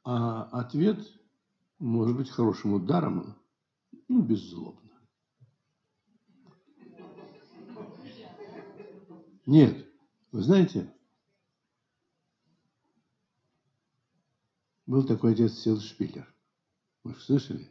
[0.04, 1.00] А ответ
[1.80, 3.36] может быть хорошим ударом,
[4.08, 4.92] ну, беззлобно.
[9.46, 9.86] Нет,
[10.32, 10.94] вы знаете,
[14.86, 16.34] был такой отец Сил Шпиллер.
[17.04, 17.70] Вы же слышали?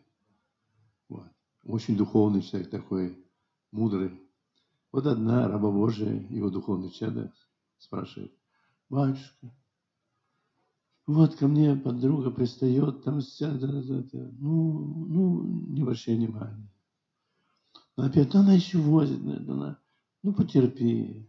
[1.08, 1.26] Вот.
[1.64, 3.24] Очень духовный человек такой,
[3.70, 4.20] мудрый.
[4.90, 7.32] Вот одна раба Божия, его духовный чадо,
[7.78, 8.36] спрашивает,
[8.90, 9.50] батюшка,
[11.14, 16.16] вот ко мне подруга пристает, там вся, да, да, да, ну, ну, не обращай.
[17.96, 19.78] Но опять, она еще возит, она,
[20.22, 21.28] ну, потерпи.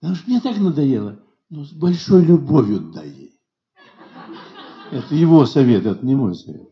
[0.00, 3.40] Потому что мне так надоело, ну, с большой любовью дай ей.
[4.90, 6.68] Это его совет, это не мой совет.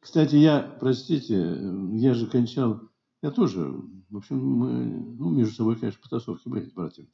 [0.00, 1.58] Кстати, я, простите,
[1.92, 2.80] я же кончал,
[3.22, 3.72] я тоже,
[4.10, 4.84] в общем, мы,
[5.18, 7.08] ну, между собой, конечно, потасовки были с братьями.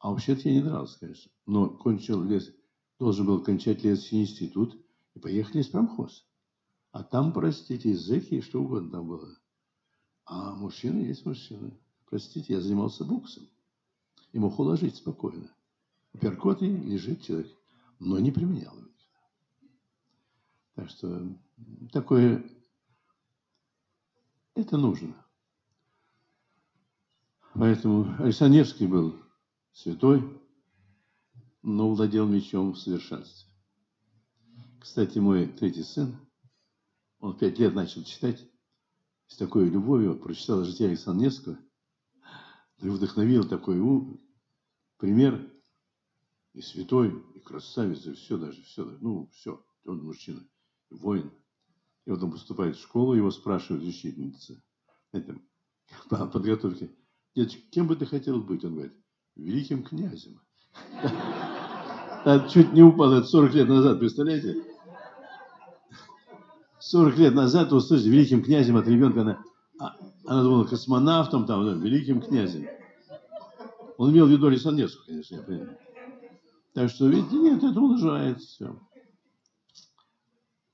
[0.00, 1.30] А вообще-то я не дрался, конечно.
[1.46, 2.52] Но кончил лес,
[2.98, 4.76] должен был кончать лесный институт,
[5.14, 6.26] и поехали из промхоз.
[6.92, 9.36] А там, простите, зэки что угодно там было.
[10.24, 11.70] А мужчина есть мужчина.
[12.06, 13.48] Простите, я занимался боксом.
[14.32, 15.50] И мог уложить спокойно.
[16.20, 17.50] Перкоты лежит человек,
[17.98, 18.88] но не применял его.
[20.74, 21.36] Так что
[21.92, 22.44] такое,
[24.54, 25.14] это нужно.
[27.54, 29.16] Поэтому Александр Невский был
[29.72, 30.22] святой,
[31.62, 33.52] но владел мечом в совершенстве.
[34.80, 36.16] Кстати, мой третий сын,
[37.18, 38.48] он пять лет начал читать,
[39.26, 41.58] с такой любовью прочитал житие Александра Невского,
[42.78, 44.20] и вдохновил такой ум,
[44.98, 45.52] пример,
[46.54, 50.46] и святой, и красавец, и все даже, все, ну, все, он мужчина,
[50.90, 51.32] и воин.
[52.06, 54.62] И вот он поступает в школу, его спрашивает учительница,
[55.12, 55.38] это,
[56.08, 56.90] по подготовке,
[57.38, 58.64] Дедочка, кем бы ты хотел быть?
[58.64, 58.94] Он говорит,
[59.36, 60.40] великим князем.
[62.28, 64.62] А чуть не упал, это 40 лет назад, представляете?
[66.78, 69.42] 40 лет назад, вы слышите, великим князем от ребенка, она,
[69.80, 72.68] а, она думала космонавтом, там, да, великим князем.
[73.96, 75.78] Он имел в виду Александра Невского, конечно, я понимаю.
[76.74, 78.78] Так что, видите, нет, это унижает все.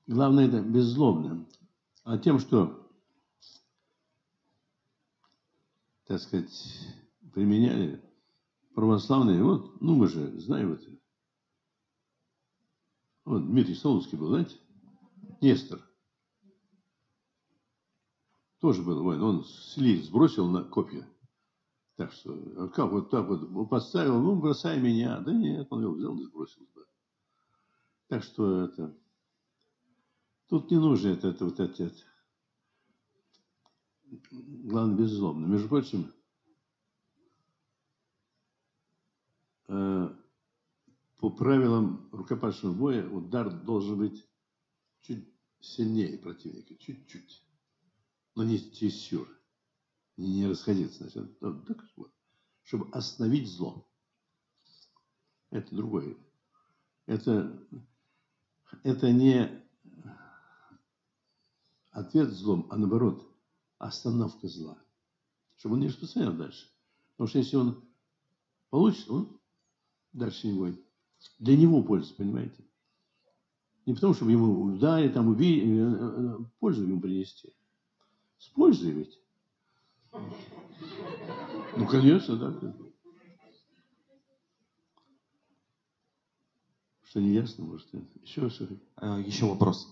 [0.07, 1.45] Главное, это беззлобно.
[2.03, 2.85] А тем, что,
[6.05, 6.51] так сказать,
[7.33, 8.03] применяли
[8.73, 10.95] православные, вот, ну мы же знаем это.
[13.25, 14.55] Вот Дмитрий Солунский был, знаете?
[15.41, 15.81] Нестор.
[18.59, 19.21] Тоже был воин.
[19.21, 21.07] Он сли сбросил на копья.
[21.95, 25.19] Так что, как вот так вот он подставил, ну, бросай меня.
[25.21, 26.67] Да нет, он его взял и сбросил.
[28.07, 28.95] Так что это...
[30.47, 32.03] Тут не нужно это, это вот это, это.
[34.31, 35.47] Главное, беззлобно.
[35.47, 36.13] Между прочим,
[39.67, 40.15] э,
[41.25, 44.29] по правилам рукопашного боя удар должен быть
[45.01, 45.27] чуть
[45.59, 47.41] сильнее противника, чуть-чуть.
[48.35, 49.27] Но не чересчур.
[50.17, 51.09] Не, не расходиться.
[51.09, 52.13] Значит, вот так вот,
[52.61, 53.89] чтобы остановить зло.
[55.49, 56.15] Это другое.
[57.07, 57.67] Это,
[58.83, 59.49] это не
[61.89, 63.27] ответ злом, а наоборот,
[63.79, 64.77] остановка зла.
[65.55, 66.69] Чтобы он не распространял дальше.
[67.13, 67.83] Потому что если он
[68.69, 69.41] получит, он
[70.13, 70.84] дальше не будет.
[71.39, 72.63] Для него польза, понимаете?
[73.85, 77.53] Не потому, чтобы ему ударить, там, убить, э, э, э, пользу ему принести.
[78.39, 79.19] С пользой ведь.
[80.11, 82.75] Ну, конечно, да.
[87.03, 87.87] Что не ясно, может,
[88.23, 88.65] еще что
[89.19, 89.87] Еще вопрос.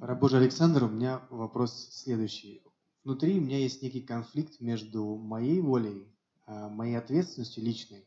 [0.00, 2.62] Рабожий Александр, у меня вопрос следующий.
[3.04, 6.06] Внутри у меня есть некий конфликт между моей волей,
[6.46, 8.06] моей ответственностью личной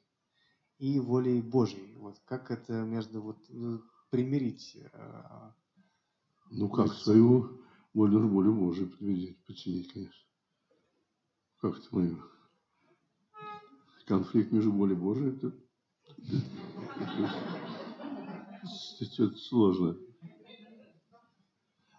[0.80, 1.95] и волей Божьей.
[1.97, 4.77] Вот как это между вот ну, примирить?
[6.49, 7.61] Ну как свою
[7.93, 8.89] волю волю Божию
[9.45, 10.25] подчинить, конечно.
[11.61, 12.17] Как это мы?
[14.07, 15.53] Конфликт между волей Божией, это,
[18.99, 19.95] это, сложно.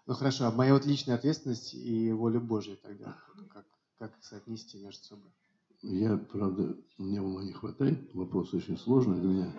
[0.07, 3.17] Ну хорошо, а моя вот личная ответственность и воля Божья тогда,
[3.49, 3.65] как,
[3.97, 5.31] как соотнести между собой?
[5.83, 9.53] Я, правда, мне ума не хватает, вопрос очень сложный для меня.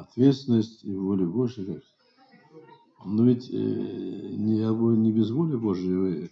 [0.00, 1.80] Ответственность и воля Божья?
[3.04, 6.30] Но ведь э, не, не без воли Божьей вы,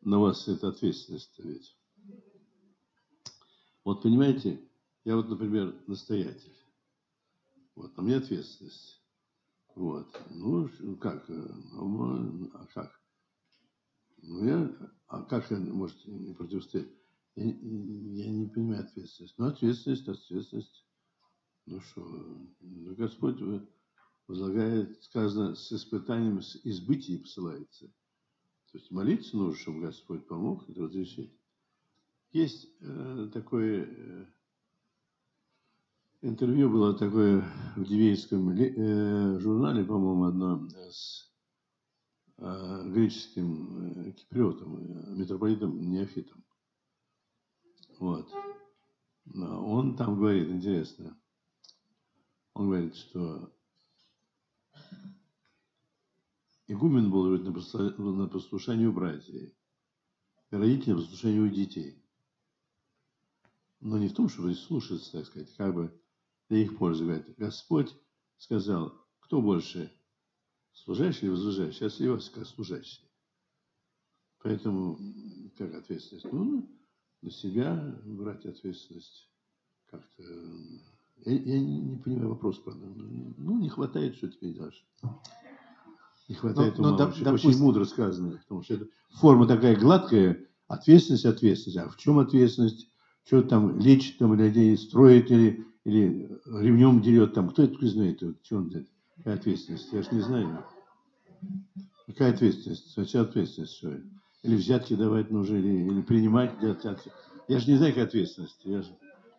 [0.00, 1.76] на вас эта ответственность ведь.
[3.84, 4.58] Вот понимаете,
[5.04, 6.56] я вот, например, настоятель.
[7.74, 9.02] Вот, на мне ответственность.
[9.74, 10.08] Вот.
[10.30, 11.28] Ну, как?
[11.28, 11.48] Э,
[12.54, 12.98] а как?
[14.22, 14.74] Ну, я,
[15.08, 15.98] а как я, может,
[16.38, 16.88] противостоять?
[17.36, 19.34] Я, не понимаю ответственность.
[19.38, 20.84] Ну, ответственность, ответственность.
[21.66, 22.02] Ну что,
[22.60, 23.38] ну, Господь
[24.28, 27.86] возлагает, сказано, с испытанием, с избытием посылается.
[28.70, 31.32] То есть молиться нужно, чтобы Господь помог это разрешить.
[32.32, 34.26] Есть э, такое э,
[36.22, 37.44] интервью было такое
[37.76, 41.32] в Дивеевском э, журнале, по-моему, одно с
[42.38, 46.44] э, греческим э, киприотом, э, митрополитом Неофитом.
[47.98, 48.30] Вот.
[49.34, 51.18] Он там говорит, интересно,
[52.52, 53.52] он говорит, что
[56.66, 59.52] игумен был на послушании у братьев,
[60.50, 62.02] родители на послушании у детей.
[63.80, 66.00] Но не в том, чтобы слушаться, так сказать, как бы
[66.48, 67.04] для их пользы.
[67.04, 67.94] Говорит, Господь
[68.38, 69.92] сказал, кто больше,
[70.72, 72.04] служащий или возвышающий?
[72.04, 73.02] Я вас как служащий.
[74.42, 74.98] Поэтому,
[75.56, 76.26] как ответственность?
[76.30, 76.68] Ну,
[77.24, 79.30] на себя брать ответственность
[79.90, 80.22] как-то.
[81.24, 82.84] Я, я не понимаю вопрос, правда.
[82.86, 84.86] Ну, не хватает, что теперь делаешь.
[86.28, 86.98] Не хватает но, ума.
[86.98, 87.50] Но, очень, допустим...
[87.50, 88.38] очень мудро сказано.
[88.42, 91.78] Потому что это форма такая гладкая, ответственность, ответственность.
[91.78, 92.90] А в чем ответственность?
[93.24, 97.48] Что там лечит там людей, строит или, или ремнем дерет там.
[97.48, 98.20] Кто это знает?
[98.20, 98.88] Вот, что он знает?
[99.16, 99.88] Какая ответственность?
[99.92, 100.66] Я же не знаю.
[102.06, 102.90] Какая ответственность?
[102.92, 104.02] Сначала ответственность, что ли?
[104.44, 107.10] Или взятки давать нужно, или, или принимать взятки.
[107.48, 108.60] Я же не знаю, какая ответственность.
[108.64, 108.96] Я же...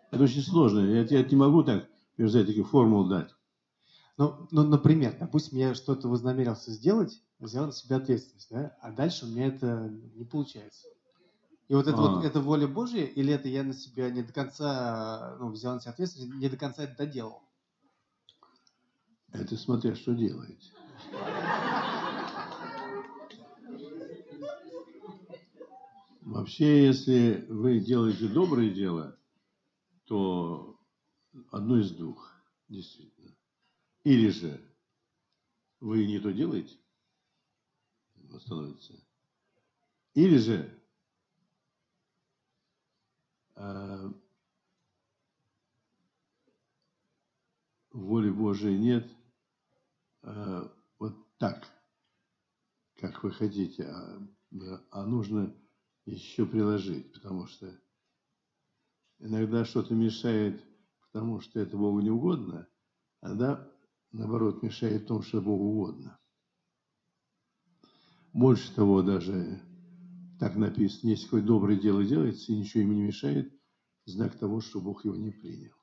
[0.09, 0.79] Это очень сложно.
[0.79, 1.87] Я, я не могу так,
[2.17, 3.29] между таких формул дать.
[4.17, 9.25] Ну, ну, например, допустим, я что-то вознамерился сделать, взял на себя ответственность, да, а дальше
[9.25, 10.87] у меня это не получается.
[11.67, 12.15] И вот это а.
[12.15, 15.81] вот это воля Божья, или это я на себя не до конца ну, взял на
[15.81, 17.41] себя ответственность, не до конца это доделал?
[19.31, 20.71] Это смотря что делаете.
[26.25, 29.15] Вообще, если вы делаете доброе дело,
[30.05, 30.75] то
[31.51, 32.33] одно из двух,
[32.67, 33.37] действительно.
[34.03, 34.59] Или же
[35.79, 36.79] вы не то делаете,
[38.39, 38.95] становится.
[40.15, 40.83] Или же
[43.55, 44.11] э,
[47.91, 49.07] воли Божией нет,
[50.23, 51.71] э, вот так,
[52.95, 54.27] как вы хотите, а,
[54.89, 55.55] а нужно
[56.05, 57.79] еще приложить, потому что
[59.19, 60.63] иногда что-то мешает,
[61.01, 62.67] потому что это Богу не угодно,
[63.21, 63.71] а да,
[64.11, 66.19] наоборот, мешает в том, что Богу угодно.
[68.33, 69.61] Больше того, даже
[70.39, 73.53] так написано, если какое доброе дело делается, и ничего ему не мешает,
[74.05, 75.73] знак того, что Бог его не принял.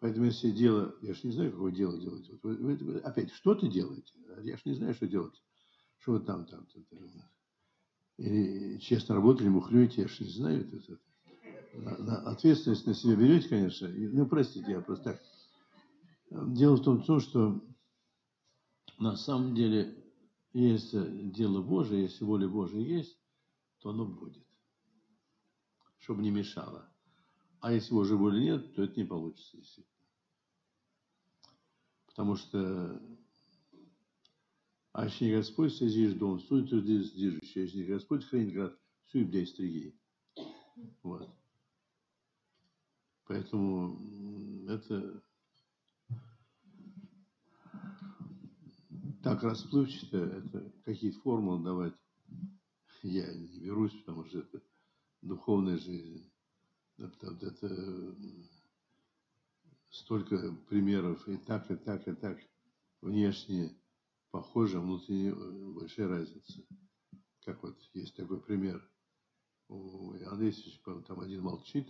[0.00, 2.28] Поэтому если дело, я же не знаю, какое дело делать.
[2.28, 4.12] Вот вы, вы, опять, что ты делаете?
[4.42, 5.42] Я же не знаю, что делать.
[5.98, 6.98] Что вы там, там, там, там
[8.16, 10.68] или честно работали, мухлюете, я же не знаю.
[10.72, 10.98] Это,
[12.30, 13.88] ответственность на себя берете, конечно.
[13.88, 15.22] Ну, простите, я просто так.
[16.54, 17.60] Дело в том, что
[18.98, 19.96] на самом деле,
[20.52, 23.18] если дело Божие, если воля Божия есть,
[23.80, 24.44] то оно будет.
[25.98, 26.88] Чтобы не мешало.
[27.60, 29.88] А если уже воли нет, то это не получится, действительно.
[32.06, 33.02] Потому что
[34.94, 37.62] а если не Господь созижь дом, здесь сдержащий.
[37.62, 38.78] Если не Господь хранит град,
[39.10, 39.92] суй бдяй стриги.
[41.02, 41.28] Вот.
[43.26, 43.98] Поэтому
[44.68, 45.20] это
[49.24, 51.94] так расплывчато, это какие формулы давать
[53.02, 54.62] я не берусь, потому что это
[55.22, 56.30] духовная жизнь.
[56.98, 58.16] Это, это
[59.90, 62.38] столько примеров и так, и так, и так.
[63.00, 63.76] Внешне
[64.34, 66.66] похоже, а внутренне э, большая разница.
[67.44, 68.84] Как вот есть такой пример.
[69.68, 71.88] У Иоанна Исича, там один молчит,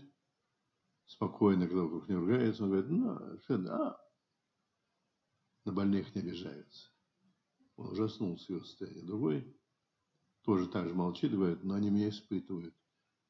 [1.07, 4.11] спокойно, когда вокруг не ругается, он говорит, ну, что, да,
[5.65, 6.91] на больных не обижаются.
[7.77, 9.07] Он ужаснулся его состояние.
[9.07, 9.57] Другой
[10.43, 12.75] тоже так же молчит, говорит, но они меня испытывают,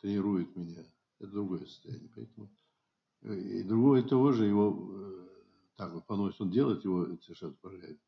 [0.01, 0.85] тренируют меня.
[1.21, 2.11] Это другое состояние.
[2.12, 2.51] Поэтому
[3.23, 5.29] и другое того же его э,
[5.77, 8.01] так вот поносит, он делает, его совершенно отправляет,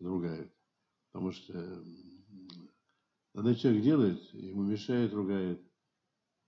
[0.00, 0.52] ругает.
[1.12, 1.84] Потому что
[3.32, 5.60] когда человек делает, ему мешает, ругает.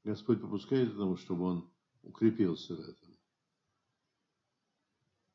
[0.04, 1.70] Господь попускает этому, чтобы он
[2.02, 3.16] укрепился в этом.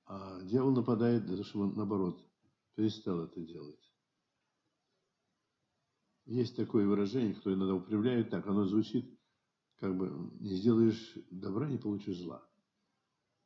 [0.06, 2.22] А дьявол нападает для того, чтобы он, наоборот,
[2.76, 3.94] перестал это делать.
[6.26, 9.06] Есть такое выражение, кто иногда употребляет так, оно звучит,
[9.78, 10.10] как бы
[10.42, 12.46] не сделаешь добра, не получишь зла.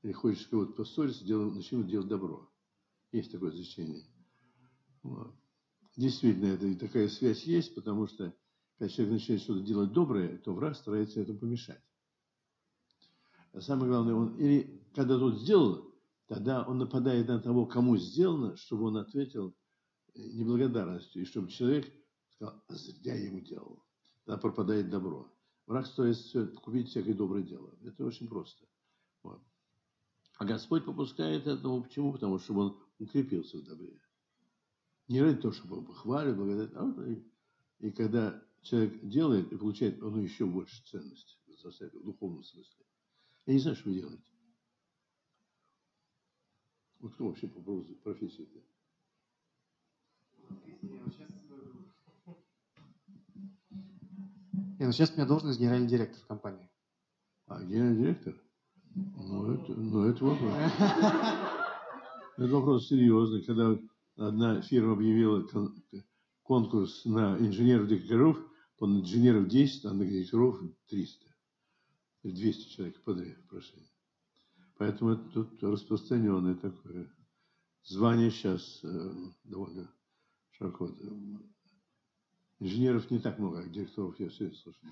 [0.02, 1.52] Или хочешь кого-то поссориться, делай,
[1.88, 2.52] делать добро.
[3.12, 4.04] Есть такое значение.
[5.98, 8.34] Действительно, это, такая связь есть, потому что
[8.78, 11.82] когда человек начинает что-то делать доброе, то враг старается этому помешать.
[13.54, 15.94] А самое главное, он или когда тот сделал,
[16.28, 19.56] тогда он нападает на того, кому сделано, чтобы он ответил
[20.16, 21.92] неблагодарностью, и чтобы человек
[22.30, 23.84] сказал, «А зря я ему делал.
[24.26, 25.32] Тогда пропадает добро.
[25.68, 26.18] Враг стоит
[26.62, 27.74] купить всякое доброе дело.
[27.84, 28.66] Это очень просто.
[29.24, 29.42] Вот.
[30.38, 31.82] А Господь попускает этого.
[31.82, 32.14] Почему?
[32.14, 34.00] Потому что он укрепился в добре.
[35.12, 36.74] Не ради того, чтобы он похвалил, благодарит.
[36.74, 37.22] А вот и,
[37.80, 42.86] и когда человек делает и получает, он еще больше ценности в духовном смысле.
[43.46, 44.24] Я не знаю, что вы делаете.
[47.00, 47.60] Вы кто вообще по
[48.04, 48.60] профессии-то?
[54.80, 56.70] Не, ну сейчас у меня должность генеральный директор компании.
[57.48, 58.42] А, генеральный директор?
[58.96, 60.54] Ну, это, ну, это вопрос.
[62.38, 63.44] Это вопрос серьезный.
[63.44, 63.78] Когда
[64.16, 65.48] одна фирма объявила
[66.44, 68.38] конкурс на инженеров-директоров,
[68.78, 71.26] то на инженеров 10, а на директоров 300.
[72.24, 73.82] 200 человек подряд прошли.
[74.78, 77.12] Поэтому это тут распространенное такое
[77.84, 79.92] звание сейчас э, довольно
[80.52, 80.90] широко
[82.60, 84.88] Инженеров не так много, как директоров, я все слышал.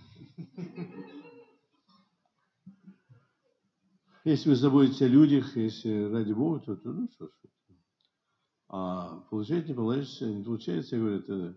[4.26, 7.32] Если вы заботитесь о людях, если ради Бога, то, то ну что ж.
[8.70, 11.55] А получать не получается, не получается, я говорю,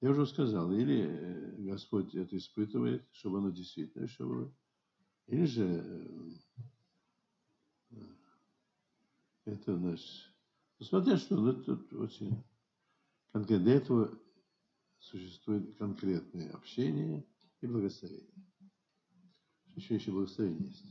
[0.00, 4.50] я уже сказал, или э, Господь это испытывает, чтобы оно действительно еще было,
[5.26, 5.84] или же
[7.90, 8.00] э,
[9.44, 10.00] это наш...
[10.80, 12.42] Смотря что, ну, это очень
[13.32, 13.64] конкретно.
[13.64, 14.18] Для этого
[15.00, 17.26] существует конкретное общение
[17.60, 18.46] и благословение.
[19.74, 20.84] Еще еще благословение есть.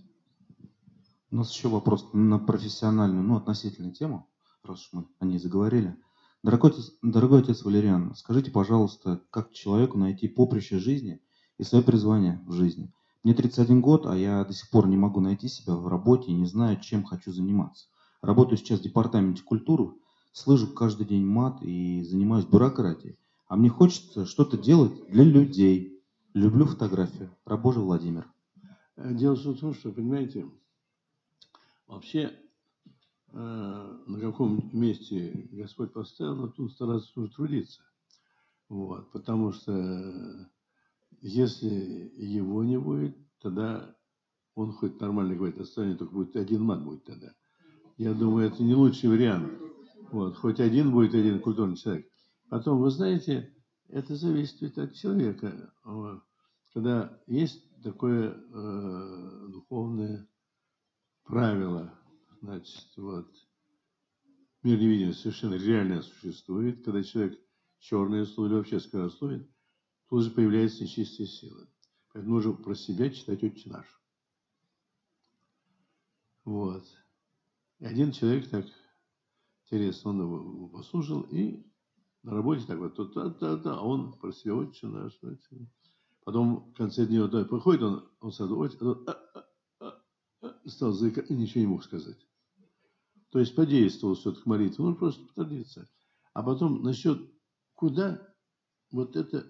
[1.32, 4.30] У нас еще вопрос на профессиональную, ну, относительную тему,
[4.68, 5.96] раз мы о ней заговорили.
[6.44, 11.20] Дорогой отец, дорогой отец Валериан, скажите, пожалуйста, как человеку найти поприще жизни
[11.58, 12.94] и свое призвание в жизни?
[13.24, 16.36] Мне 31 год, а я до сих пор не могу найти себя в работе и
[16.36, 17.88] не знаю, чем хочу заниматься.
[18.22, 19.92] Работаю сейчас в департаменте культуры,
[20.32, 23.18] слышу каждый день мат и занимаюсь бюрократией.
[23.48, 26.02] А мне хочется что-то делать для людей.
[26.34, 27.36] Люблю фотографию.
[27.46, 28.32] Рабожий Владимир.
[28.96, 30.46] Э, дело в том, что, понимаете,
[31.88, 32.34] вообще
[33.34, 37.82] на каком месте Господь поставил, том стараться тоже трудиться.
[38.70, 40.46] Вот, потому что э,
[41.22, 43.96] если его не будет, тогда
[44.56, 47.34] он хоть нормально говорит, останется, только будет один мат будет тогда.
[47.98, 49.52] Я думаю, это не лучший вариант.
[50.12, 52.08] Вот, хоть один будет один культурный человек.
[52.50, 53.54] Потом, вы знаете,
[53.88, 55.74] это зависит от человека.
[56.74, 60.28] Когда есть такое э, духовное
[61.24, 61.97] правило,
[62.42, 63.32] значит, вот,
[64.64, 67.40] мир невидимости совершенно реально существует, когда человек
[67.80, 69.50] черное слово или вообще сквернословит,
[70.10, 71.68] тут же появляется нечистая сила.
[72.14, 73.86] Поэтому нужно про себя читать очень наш.
[76.46, 76.86] Вот.
[77.80, 78.66] И один человек так
[79.66, 81.64] интересно, он его послушал и
[82.24, 82.96] на работе так вот,
[83.40, 85.20] да, а он про себя очень наш.
[86.24, 89.46] Потом в конце дня вот, приходит, он, он сразу очень, а,
[89.80, 90.04] а,
[90.42, 92.27] а, стал заикаться и ничего не мог сказать.
[93.30, 95.46] То есть подействовал все-таки молитва, ну просто по.
[96.34, 97.20] А потом насчет
[97.74, 98.22] куда,
[98.92, 99.46] вот это,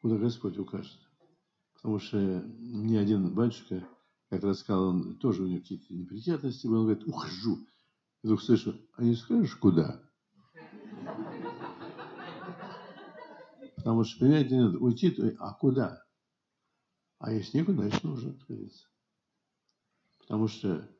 [0.00, 0.98] куда Господь укажет.
[1.74, 3.86] Потому что мне один батюшка,
[4.28, 7.58] как раз сказал, он тоже у него какие-то неприятности были, он говорит, ухожу.
[8.22, 10.02] И вдруг слышу, а не скажешь, куда?
[13.76, 16.04] Потому что, понимаете, надо уйти, а куда?
[17.18, 18.86] А если некуда, значит, нужно отходиться.
[20.18, 20.90] Потому что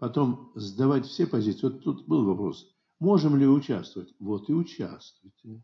[0.00, 1.68] потом сдавать все позиции.
[1.68, 2.74] Вот тут был вопрос.
[2.98, 4.14] Можем ли участвовать?
[4.18, 5.62] Вот и участвуйте.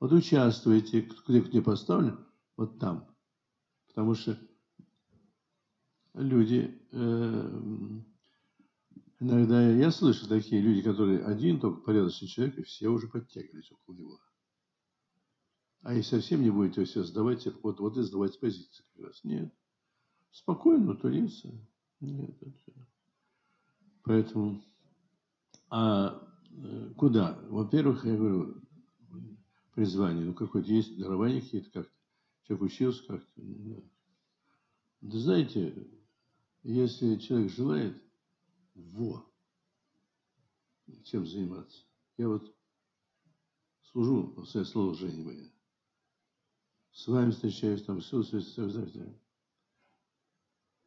[0.00, 2.26] Вот участвуйте, где, где поставлен,
[2.56, 3.08] вот там.
[3.86, 4.36] Потому что
[6.14, 7.58] люди, э,
[9.20, 13.94] иногда я слышу такие люди, которые один только порядочный человек, и все уже подтягивались около
[13.94, 14.18] него.
[15.82, 19.22] А если совсем не будете все сдавать, вот, вот и сдавать с позиции как раз.
[19.22, 19.54] Нет.
[20.32, 21.52] Спокойно трудиться.
[22.00, 22.36] Нет.
[22.42, 22.89] Это...
[24.02, 24.62] Поэтому,
[25.68, 27.38] а э, куда?
[27.48, 28.62] Во-первых, я говорю,
[29.74, 30.24] призвание.
[30.24, 31.94] Ну, какое-то есть дарование какие-то как-то.
[32.44, 33.30] Человек учился как-то.
[33.36, 35.18] Да.
[35.18, 35.88] знаете,
[36.62, 38.02] если человек желает,
[38.74, 39.24] во,
[41.04, 41.84] чем заниматься.
[42.16, 42.54] Я вот
[43.82, 45.50] служу свое служение мое
[46.92, 49.18] с вами встречаюсь, там все, все, все, все.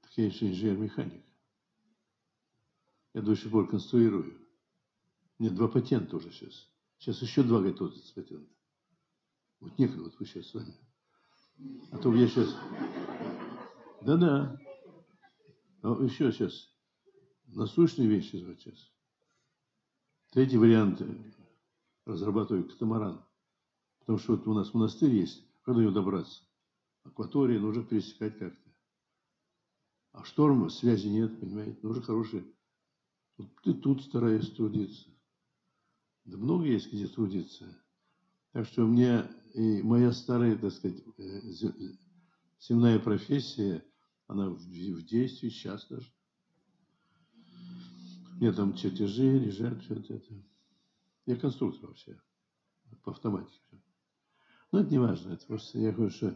[0.02, 1.24] Так я еще инженер-механик.
[3.14, 4.40] Я до сих пор конструирую.
[5.40, 6.70] Меня два патента уже сейчас.
[6.98, 8.52] Сейчас еще два готовятся патента.
[9.60, 10.74] Вот некогда вот вы сейчас с вами.
[11.92, 12.56] А то я сейчас...
[14.02, 14.60] Да-да.
[15.82, 16.70] А еще сейчас
[17.48, 18.92] насущные вещи сейчас.
[20.32, 21.02] Третий вариант
[22.06, 23.24] разрабатываю катамаран.
[24.00, 25.46] Потому что вот у нас монастырь есть.
[25.64, 26.44] Как до него добраться?
[27.04, 28.70] Акватория нужно пересекать как-то.
[30.12, 31.80] А шторма, связи нет, понимаете?
[31.82, 32.44] Нужно хороший.
[33.38, 35.10] Вот ты тут стараешься трудиться.
[36.26, 37.78] Да много есть где трудиться.
[38.52, 41.42] Так что у меня и моя старая, так сказать, э,
[42.60, 43.84] земная профессия,
[44.28, 44.60] она в,
[45.04, 46.12] действии сейчас даже.
[48.40, 50.22] Меня там чертежи лежат, все это.
[51.26, 52.20] Я конструктор вообще,
[53.04, 53.82] по автоматике.
[54.72, 55.34] Но это не важно.
[55.34, 56.36] Это просто я говорю, что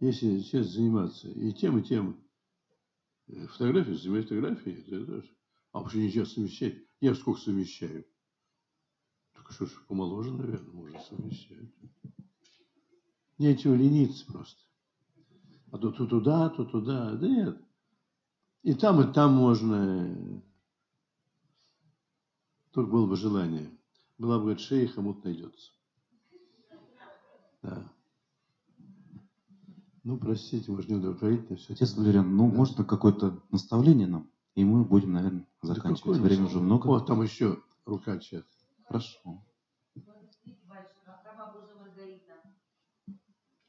[0.00, 2.22] если сейчас заниматься и тем, и тем,
[3.28, 5.39] э, фотографией, занимаюсь фотографией, это тоже.
[5.72, 6.74] А почему нельзя совмещать?
[7.00, 8.04] Я сколько совмещаю?
[9.34, 11.70] Так что ж, помоложе, наверное, можно совмещать.
[13.38, 14.60] Нечего лениться просто.
[15.70, 17.14] А то, то туда, то туда.
[17.14, 17.62] Да нет.
[18.62, 20.42] И там, и там можно.
[22.72, 23.70] Только было бы желание.
[24.18, 25.72] Была бы шея, кому-то найдется.
[27.62, 27.90] Да.
[30.02, 31.72] Ну, простите, может, не удовлетворительно все.
[31.72, 32.56] Отец Валериан, ну, да.
[32.56, 34.30] можно какое-то наставление нам?
[34.54, 36.18] И мы будем, наверное, заканчивать.
[36.18, 36.88] Да Время уже много.
[36.88, 38.42] О, там еще рука чья
[38.86, 39.44] Хорошо.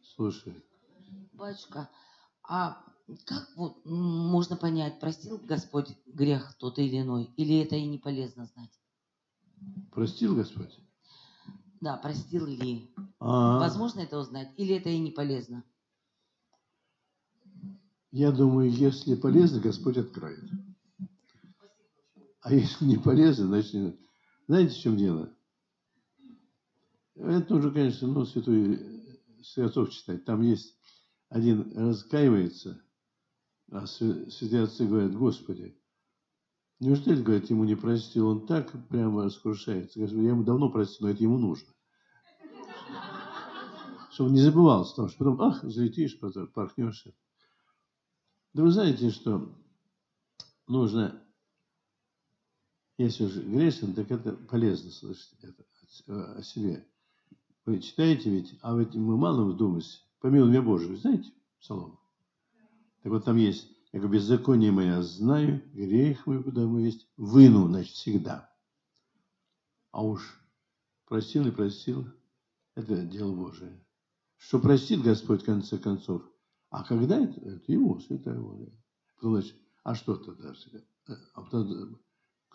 [0.01, 0.63] Слушай.
[1.33, 1.89] Батюшка,
[2.43, 2.83] а
[3.25, 8.45] как вот можно понять, простил Господь грех тот или иной, или это и не полезно
[8.45, 8.71] знать?
[9.91, 10.77] Простил Господь?
[11.79, 12.93] Да, простил ли.
[13.19, 13.59] А-а-а.
[13.59, 15.63] Возможно это узнать, или это и не полезно?
[18.11, 20.43] Я думаю, если полезно, Господь откроет.
[22.41, 23.99] А если не полезно, значит не
[24.47, 25.33] Знаете, в чем дело?
[27.15, 28.79] Это уже, конечно, ну, святой
[29.43, 30.25] святов читать.
[30.25, 30.75] Там есть
[31.29, 32.81] один раскаивается,
[33.71, 35.77] а святые отцы говорят, Господи,
[36.81, 38.27] Неужели, говорит, ему не простил?
[38.27, 39.99] Он так прямо раскрушается.
[39.99, 41.69] Говорит, я ему давно простил, но это ему нужно.
[44.11, 47.13] Чтобы не забывался, потому что потом, ах, залетишь, потом порхнешься.
[48.53, 49.55] Да вы знаете, что
[50.67, 51.23] нужно,
[52.97, 56.85] если уже грешен, так это полезно слышать это о себе.
[57.65, 59.99] Вы читаете ведь, а ведь мы мало вдумаемся.
[60.19, 61.99] Помилуй меня Боже, вы знаете псалом?
[63.03, 67.67] Так вот там есть я говорю, беззаконие мое знаю, грех мой куда мой есть, выну,
[67.67, 68.49] значит, всегда.
[69.91, 70.21] А уж
[71.05, 72.07] простил и простил,
[72.75, 73.85] это дело Божие.
[74.37, 76.23] Что простит Господь в конце концов,
[76.69, 78.71] а когда это, это Его святая воля.
[79.21, 80.55] Значит, а что тогда?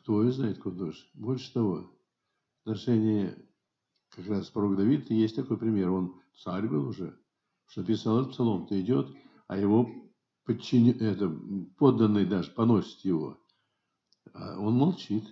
[0.06, 1.04] Кто и знает, куда же.
[1.14, 1.90] Больше того,
[2.62, 3.34] в отношении
[4.10, 5.90] как раз пророк Давид есть такой пример.
[5.90, 7.18] Он царь был уже,
[7.66, 9.08] что писал этот псалом-то идет,
[9.48, 9.90] а его
[10.44, 11.28] подчини, это,
[11.76, 13.40] подданный даже поносит его.
[14.32, 15.24] А он молчит.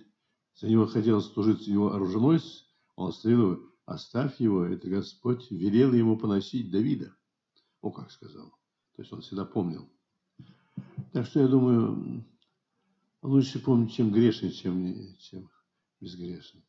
[0.55, 2.65] За него хотел служить его оруженосец,
[2.97, 7.15] он оставил его, оставь его, это Господь велел ему поносить Давида.
[7.79, 8.49] О, как сказал.
[8.97, 9.89] То есть он всегда помнил.
[11.13, 12.25] Так что я думаю,
[13.25, 15.49] лучше помнить, чем грешный, чем, чем
[15.99, 16.63] безгрешный.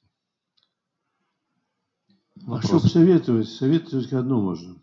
[2.47, 3.49] А что посоветовать?
[3.49, 4.83] Советовать одно можно.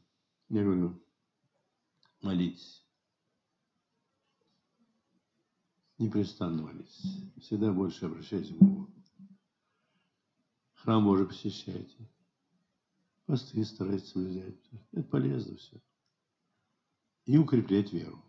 [0.50, 1.02] Я говорю,
[2.22, 2.86] молитесь.
[5.98, 7.32] Непрестанно молитесь.
[7.42, 8.94] Всегда больше обращайтесь к Богу.
[10.74, 12.10] Храм Божий посещайте.
[13.26, 14.60] Посты старайтесь соблюдать.
[14.92, 15.82] Это полезно все.
[17.26, 18.22] И укреплять веру.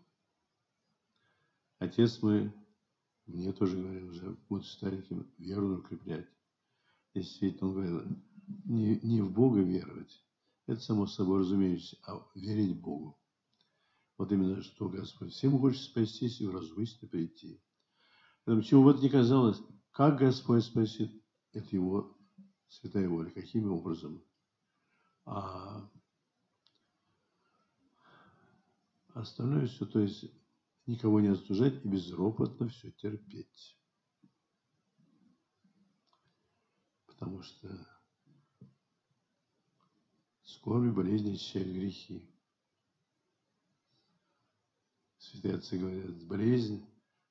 [1.79, 2.53] Отец мой
[3.27, 6.27] мне тоже говорил, уже будучи стареньким, веру укреплять.
[7.13, 8.03] Действительно, он говорил,
[8.65, 10.23] не, не в Бога веровать,
[10.67, 13.17] это само собой разумеется, а верить Богу.
[14.17, 17.61] Вот именно что Господь всем хочет спастись и в разумительно прийти.
[18.43, 19.59] Поэтому чего бы это ни казалось,
[19.91, 21.11] как Господь спасет,
[21.51, 22.15] это Его
[22.67, 24.23] святая воля, каким образом.
[25.25, 25.89] А
[29.13, 30.25] остальное все, то есть
[30.87, 33.77] никого не остужать и безропотно все терпеть.
[37.07, 37.87] Потому что
[40.43, 42.29] скорби, болезни очищают грехи.
[45.17, 46.85] Святые отцы говорят, болезнь,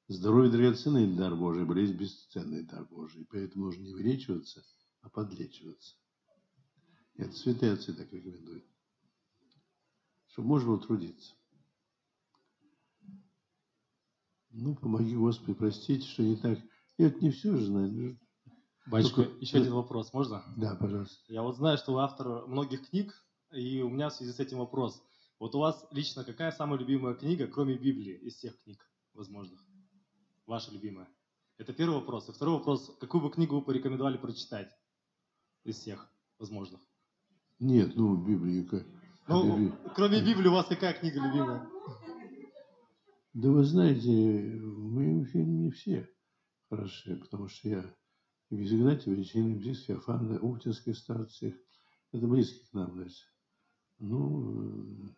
[0.09, 3.27] здоровье драгоценный дар Божий, болезнь бесценный дар Божий.
[3.31, 4.65] Поэтому нужно не вылечиваться,
[5.01, 5.97] а подлечиваться.
[7.17, 8.65] Это святые отцы так рекомендуют.
[10.27, 11.35] Чтобы можно было трудиться.
[14.57, 16.59] Ну, помоги, Господи, простите, что не так.
[16.97, 17.93] Я это не все же знаю.
[17.93, 18.17] Ну,
[18.87, 19.39] Батюшка, Только...
[19.41, 20.45] еще один вопрос, можно?
[20.57, 21.17] Да, пожалуйста.
[21.33, 23.13] Я вот знаю, что вы автор многих книг,
[23.51, 25.03] и у меня в связи с этим вопрос.
[25.41, 29.61] Вот у вас лично какая самая любимая книга, кроме Библии, из всех книг возможных?
[30.47, 31.09] Ваша любимая?
[31.59, 32.29] Это первый вопрос.
[32.29, 32.97] И второй вопрос.
[33.01, 34.71] Какую бы книгу вы порекомендовали прочитать
[35.65, 36.81] из всех возможных?
[37.59, 38.87] Нет, ну, Библию.
[39.27, 41.69] Ну, кроме Библии, у вас какая книга любимая?
[43.35, 46.09] Да вы знаете, мы не все
[46.69, 47.97] хороши, потому что я
[48.49, 51.53] без Игнатия, Величины, без Феофана, Ухтинской старцев,
[52.13, 53.27] это близкие к нам, значит.
[53.99, 55.17] Ну,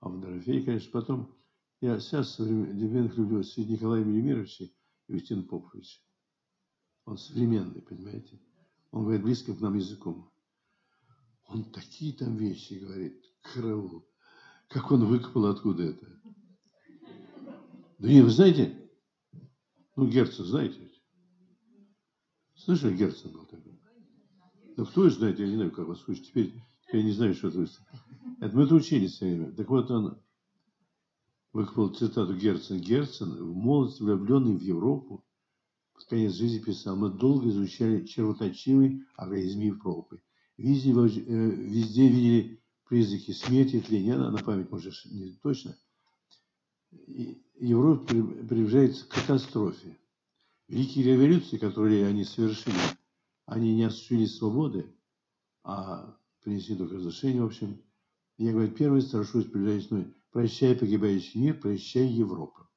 [0.00, 1.34] а в Дорофей, конечно, потом
[1.80, 4.66] я сейчас современных люблю Свет Николая Велимировича
[5.08, 6.04] и Устин Попович.
[7.06, 8.42] Он современный, понимаете?
[8.90, 10.30] Он говорит близким к нам языком.
[11.46, 14.06] Он такие там вещи говорит, караул.
[14.68, 16.12] Как он выкопал откуда это.
[18.02, 18.76] Да нет, вы знаете,
[19.94, 20.90] ну, Герцен, знаете
[22.56, 23.78] Слышали, Герцен был такой?
[24.76, 26.26] Ну, кто же знает, я не знаю, как вас слышать.
[26.26, 26.52] Теперь
[26.92, 27.64] я не знаю, что это.
[28.40, 29.52] Это мы это учились все время.
[29.52, 30.18] Так вот, он
[31.52, 32.80] выкопал цитату Герцен.
[32.80, 35.24] Герцен, в молодости влюбленный в Европу,
[35.94, 40.20] в конец жизни писал, мы долго изучали червоточивый организм Европы.
[40.56, 45.76] Везде, э, везде видели признаки смерти, тления, на память, может, не точно–
[47.58, 49.96] Европа приближается к катастрофе.
[50.68, 52.76] Великие революции, которые они совершили,
[53.46, 54.86] они не осуществили свободы,
[55.62, 57.42] а принесли только разрушение.
[57.42, 57.80] В общем,
[58.38, 59.88] я говорю, первый страшусь приближаясь
[60.30, 62.68] прощай, погибающий мир, прощай, Европа.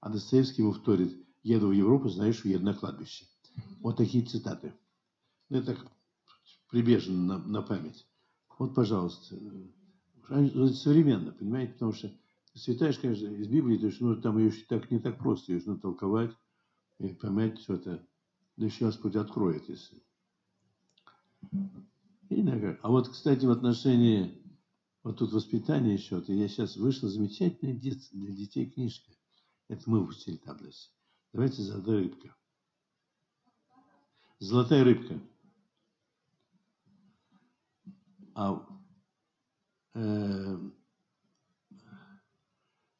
[0.00, 3.24] А Достоевский ему вторит, еду в Европу, знаешь, еду на кладбище.
[3.80, 4.74] Вот такие цитаты.
[5.48, 5.86] Ну, это так
[6.70, 8.06] прибежно на, на память.
[8.58, 9.36] Вот, пожалуйста.
[10.28, 12.10] Современно, понимаете, потому что
[12.54, 15.78] Святаешь, конечно, из Библии, то есть, ну, там ее так, не так просто, ее нужно
[15.80, 16.34] толковать
[16.98, 18.06] и понять все это.
[18.56, 20.02] Да еще Господь откроет, если.
[22.30, 22.46] И,
[22.82, 24.40] а вот, кстати, в отношении
[25.02, 29.12] вот тут воспитания еще, то я сейчас вышла замечательная для детей книжка.
[29.68, 30.90] Это мы выпустили таблицы.
[31.32, 32.36] Давайте «Золотая рыбка».
[34.38, 35.20] «Золотая рыбка».
[38.34, 38.66] А
[39.94, 40.58] э,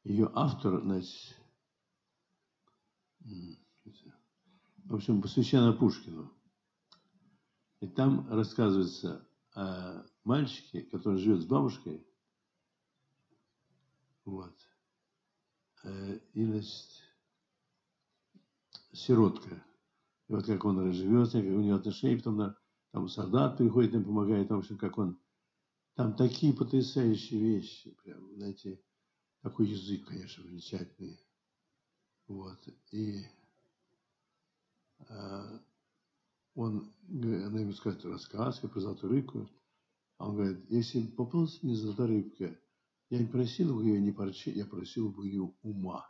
[0.05, 1.35] ее автор, значит,
[4.85, 6.31] в общем, посвящена Пушкину.
[7.79, 12.05] И там рассказывается о мальчике, который живет с бабушкой.
[14.25, 14.55] Вот.
[15.83, 16.87] Э, и, значит,
[18.93, 19.63] сиротка.
[20.27, 22.55] И вот как он живет, как у него отношения, потом
[22.91, 25.19] там солдат приходит, им помогает, в общем, как он...
[25.95, 28.81] Там такие потрясающие вещи, прям, знаете,
[29.45, 31.19] такой язык, конечно, замечательный.
[32.27, 32.57] Вот.
[32.91, 33.21] И
[35.07, 35.59] э,
[36.55, 39.47] он, она ему сказать рассказ про золотую рыбку.
[40.17, 42.59] А он говорит, если бы попалась мне золотая рыбка,
[43.11, 46.09] я не просил бы ее не парчи, я просил бы ее ума.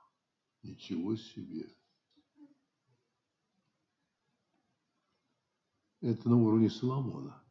[0.64, 1.76] Ничего себе.
[6.00, 7.44] Это на уровне Соломона.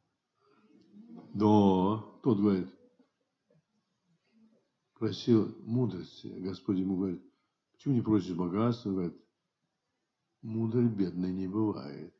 [1.35, 2.74] Да, тот говорит,
[5.05, 6.29] просил мудрости.
[6.29, 7.23] Господь ему говорит,
[7.73, 8.91] почему не просишь богатства?
[8.91, 9.23] Говорит,
[10.41, 12.15] мудрый бедный не бывает.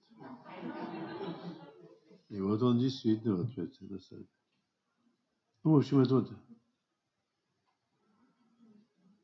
[2.29, 4.37] И вот он действительно вот это достаточно.
[5.63, 6.31] Ну, в общем, это вот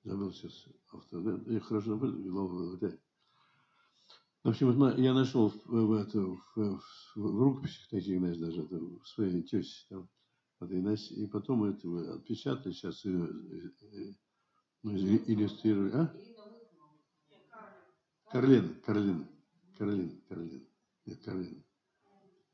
[0.04, 1.52] забыл сейчас автор, да?
[1.52, 2.38] я хорошо забыл,
[4.42, 6.82] в общем, вот я нашел в, в, в, в,
[7.14, 10.08] в рукописях таких, знаешь, даже это, в своей теще там,
[10.60, 14.18] и, потом это отпечатали, сейчас и, и,
[14.82, 15.92] ну, иллюстрировали.
[15.92, 16.14] А?
[18.30, 19.26] Карлин, Карлин,
[19.76, 20.68] Карлин, Карлин.
[21.06, 21.64] Нет, Карлин.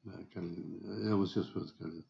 [0.05, 1.05] Да, Карлин.
[1.05, 2.05] Я вот сейчас вот Карлин.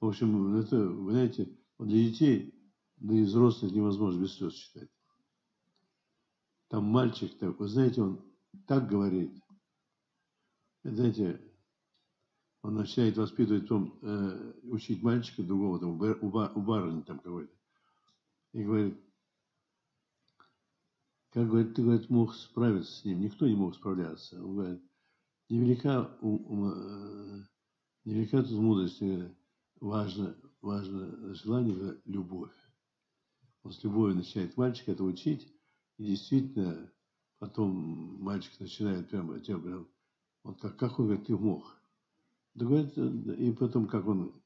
[0.00, 2.54] В общем, это, вы знаете, для детей,
[2.96, 4.88] да и взрослых невозможно без слез читать.
[6.68, 8.24] Там мальчик такой, вы знаете, он
[8.66, 9.32] так говорит.
[10.84, 11.40] Знаете,
[12.62, 17.52] он начинает воспитывать, том, э, учить мальчика другого, там, у, бар, барыни там какой-то.
[18.52, 18.98] И говорит,
[21.30, 23.20] как говорит, ты, говорит, мог справиться с ним.
[23.20, 24.42] Никто не мог справляться.
[24.44, 24.82] Он говорит,
[25.48, 27.42] невелика, у, э,
[28.04, 29.00] невелика тут мудрость.
[29.00, 29.36] Говорит,
[29.80, 32.52] важно, важно желание, любовь.
[33.64, 35.52] Он с любовью начинает мальчик это учить.
[35.98, 36.92] И действительно,
[37.42, 39.88] Потом мальчик начинает прямо, прям,
[40.44, 41.76] вот как, как он говорит, ты мог.
[42.54, 44.42] Да говорит, и потом как он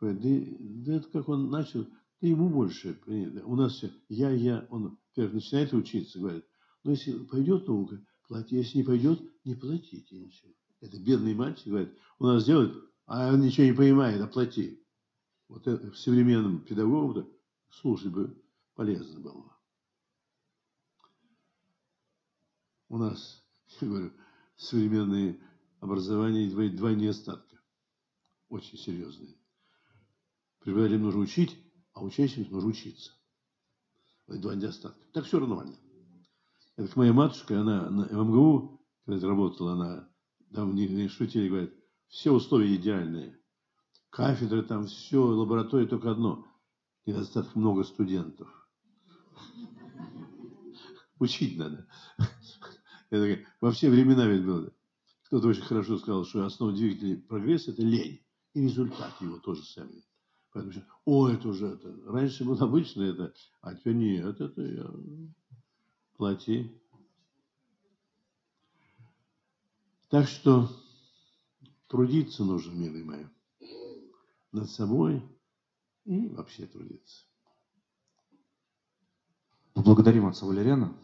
[0.00, 1.86] говорит, да, да это как он начал,
[2.20, 2.98] ты ему больше.
[3.44, 6.44] У нас все, я, я, он первый начинает учиться, говорит,
[6.82, 10.52] но если пойдет наука, плати, если не пойдет, не платите ничего.
[10.80, 12.76] Это бедный мальчик говорит, у нас делают,
[13.06, 14.82] а он ничего не понимает, оплати.
[15.48, 17.30] Вот это в современном педагогом
[17.70, 18.42] слушать бы
[18.74, 19.54] полезно было.
[22.94, 23.42] у нас,
[23.80, 24.12] я говорю,
[24.56, 25.36] современное
[25.84, 27.60] образование два недостатка.
[28.48, 29.36] Очень серьезные.
[30.60, 31.58] Преподавателям нужно учить,
[31.92, 33.12] а учащимся нужно учиться.
[34.26, 35.04] Это два недостатка.
[35.12, 35.76] Так все нормально.
[36.76, 40.08] Это моя матушка, она на МГУ, когда работала, она
[40.54, 41.74] там не шутили, говорит,
[42.08, 43.38] все условия идеальные.
[44.08, 46.46] Кафедры там, все, лаборатория только одно.
[47.04, 48.48] Недостаток много студентов.
[51.18, 51.86] Учить надо.
[53.10, 54.72] Это во все времена ведь было.
[55.34, 58.24] Кто-то очень хорошо сказал, что основа двигателя прогресса– это лень.
[58.52, 60.06] И результат его тоже самый.
[60.52, 61.92] Поэтому, о, это уже это.
[62.06, 64.88] Раньше было обычно это, а теперь нет, это я
[66.16, 66.80] плати.
[70.08, 70.70] Так что
[71.88, 73.24] трудиться нужно, милые мои,
[74.52, 75.20] над собой
[76.04, 77.24] и вообще трудиться.
[79.74, 80.96] Благодарим отца Валериана.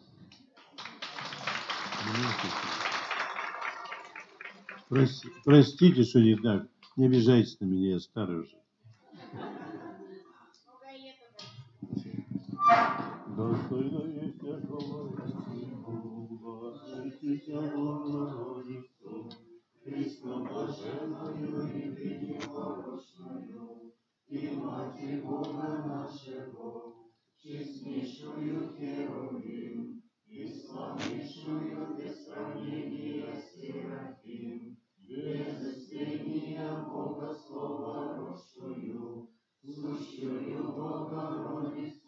[4.90, 6.66] Прости, простите, что не так.
[6.96, 8.56] Не обижайтесь на меня, я старый уже.
[13.36, 14.00] Достойно
[28.80, 29.42] всякого
[30.26, 34.19] и славнейшую без сравнения исцеления
[37.50, 39.24] Слова Русую,
[39.60, 41.99] слушаю Богородицу.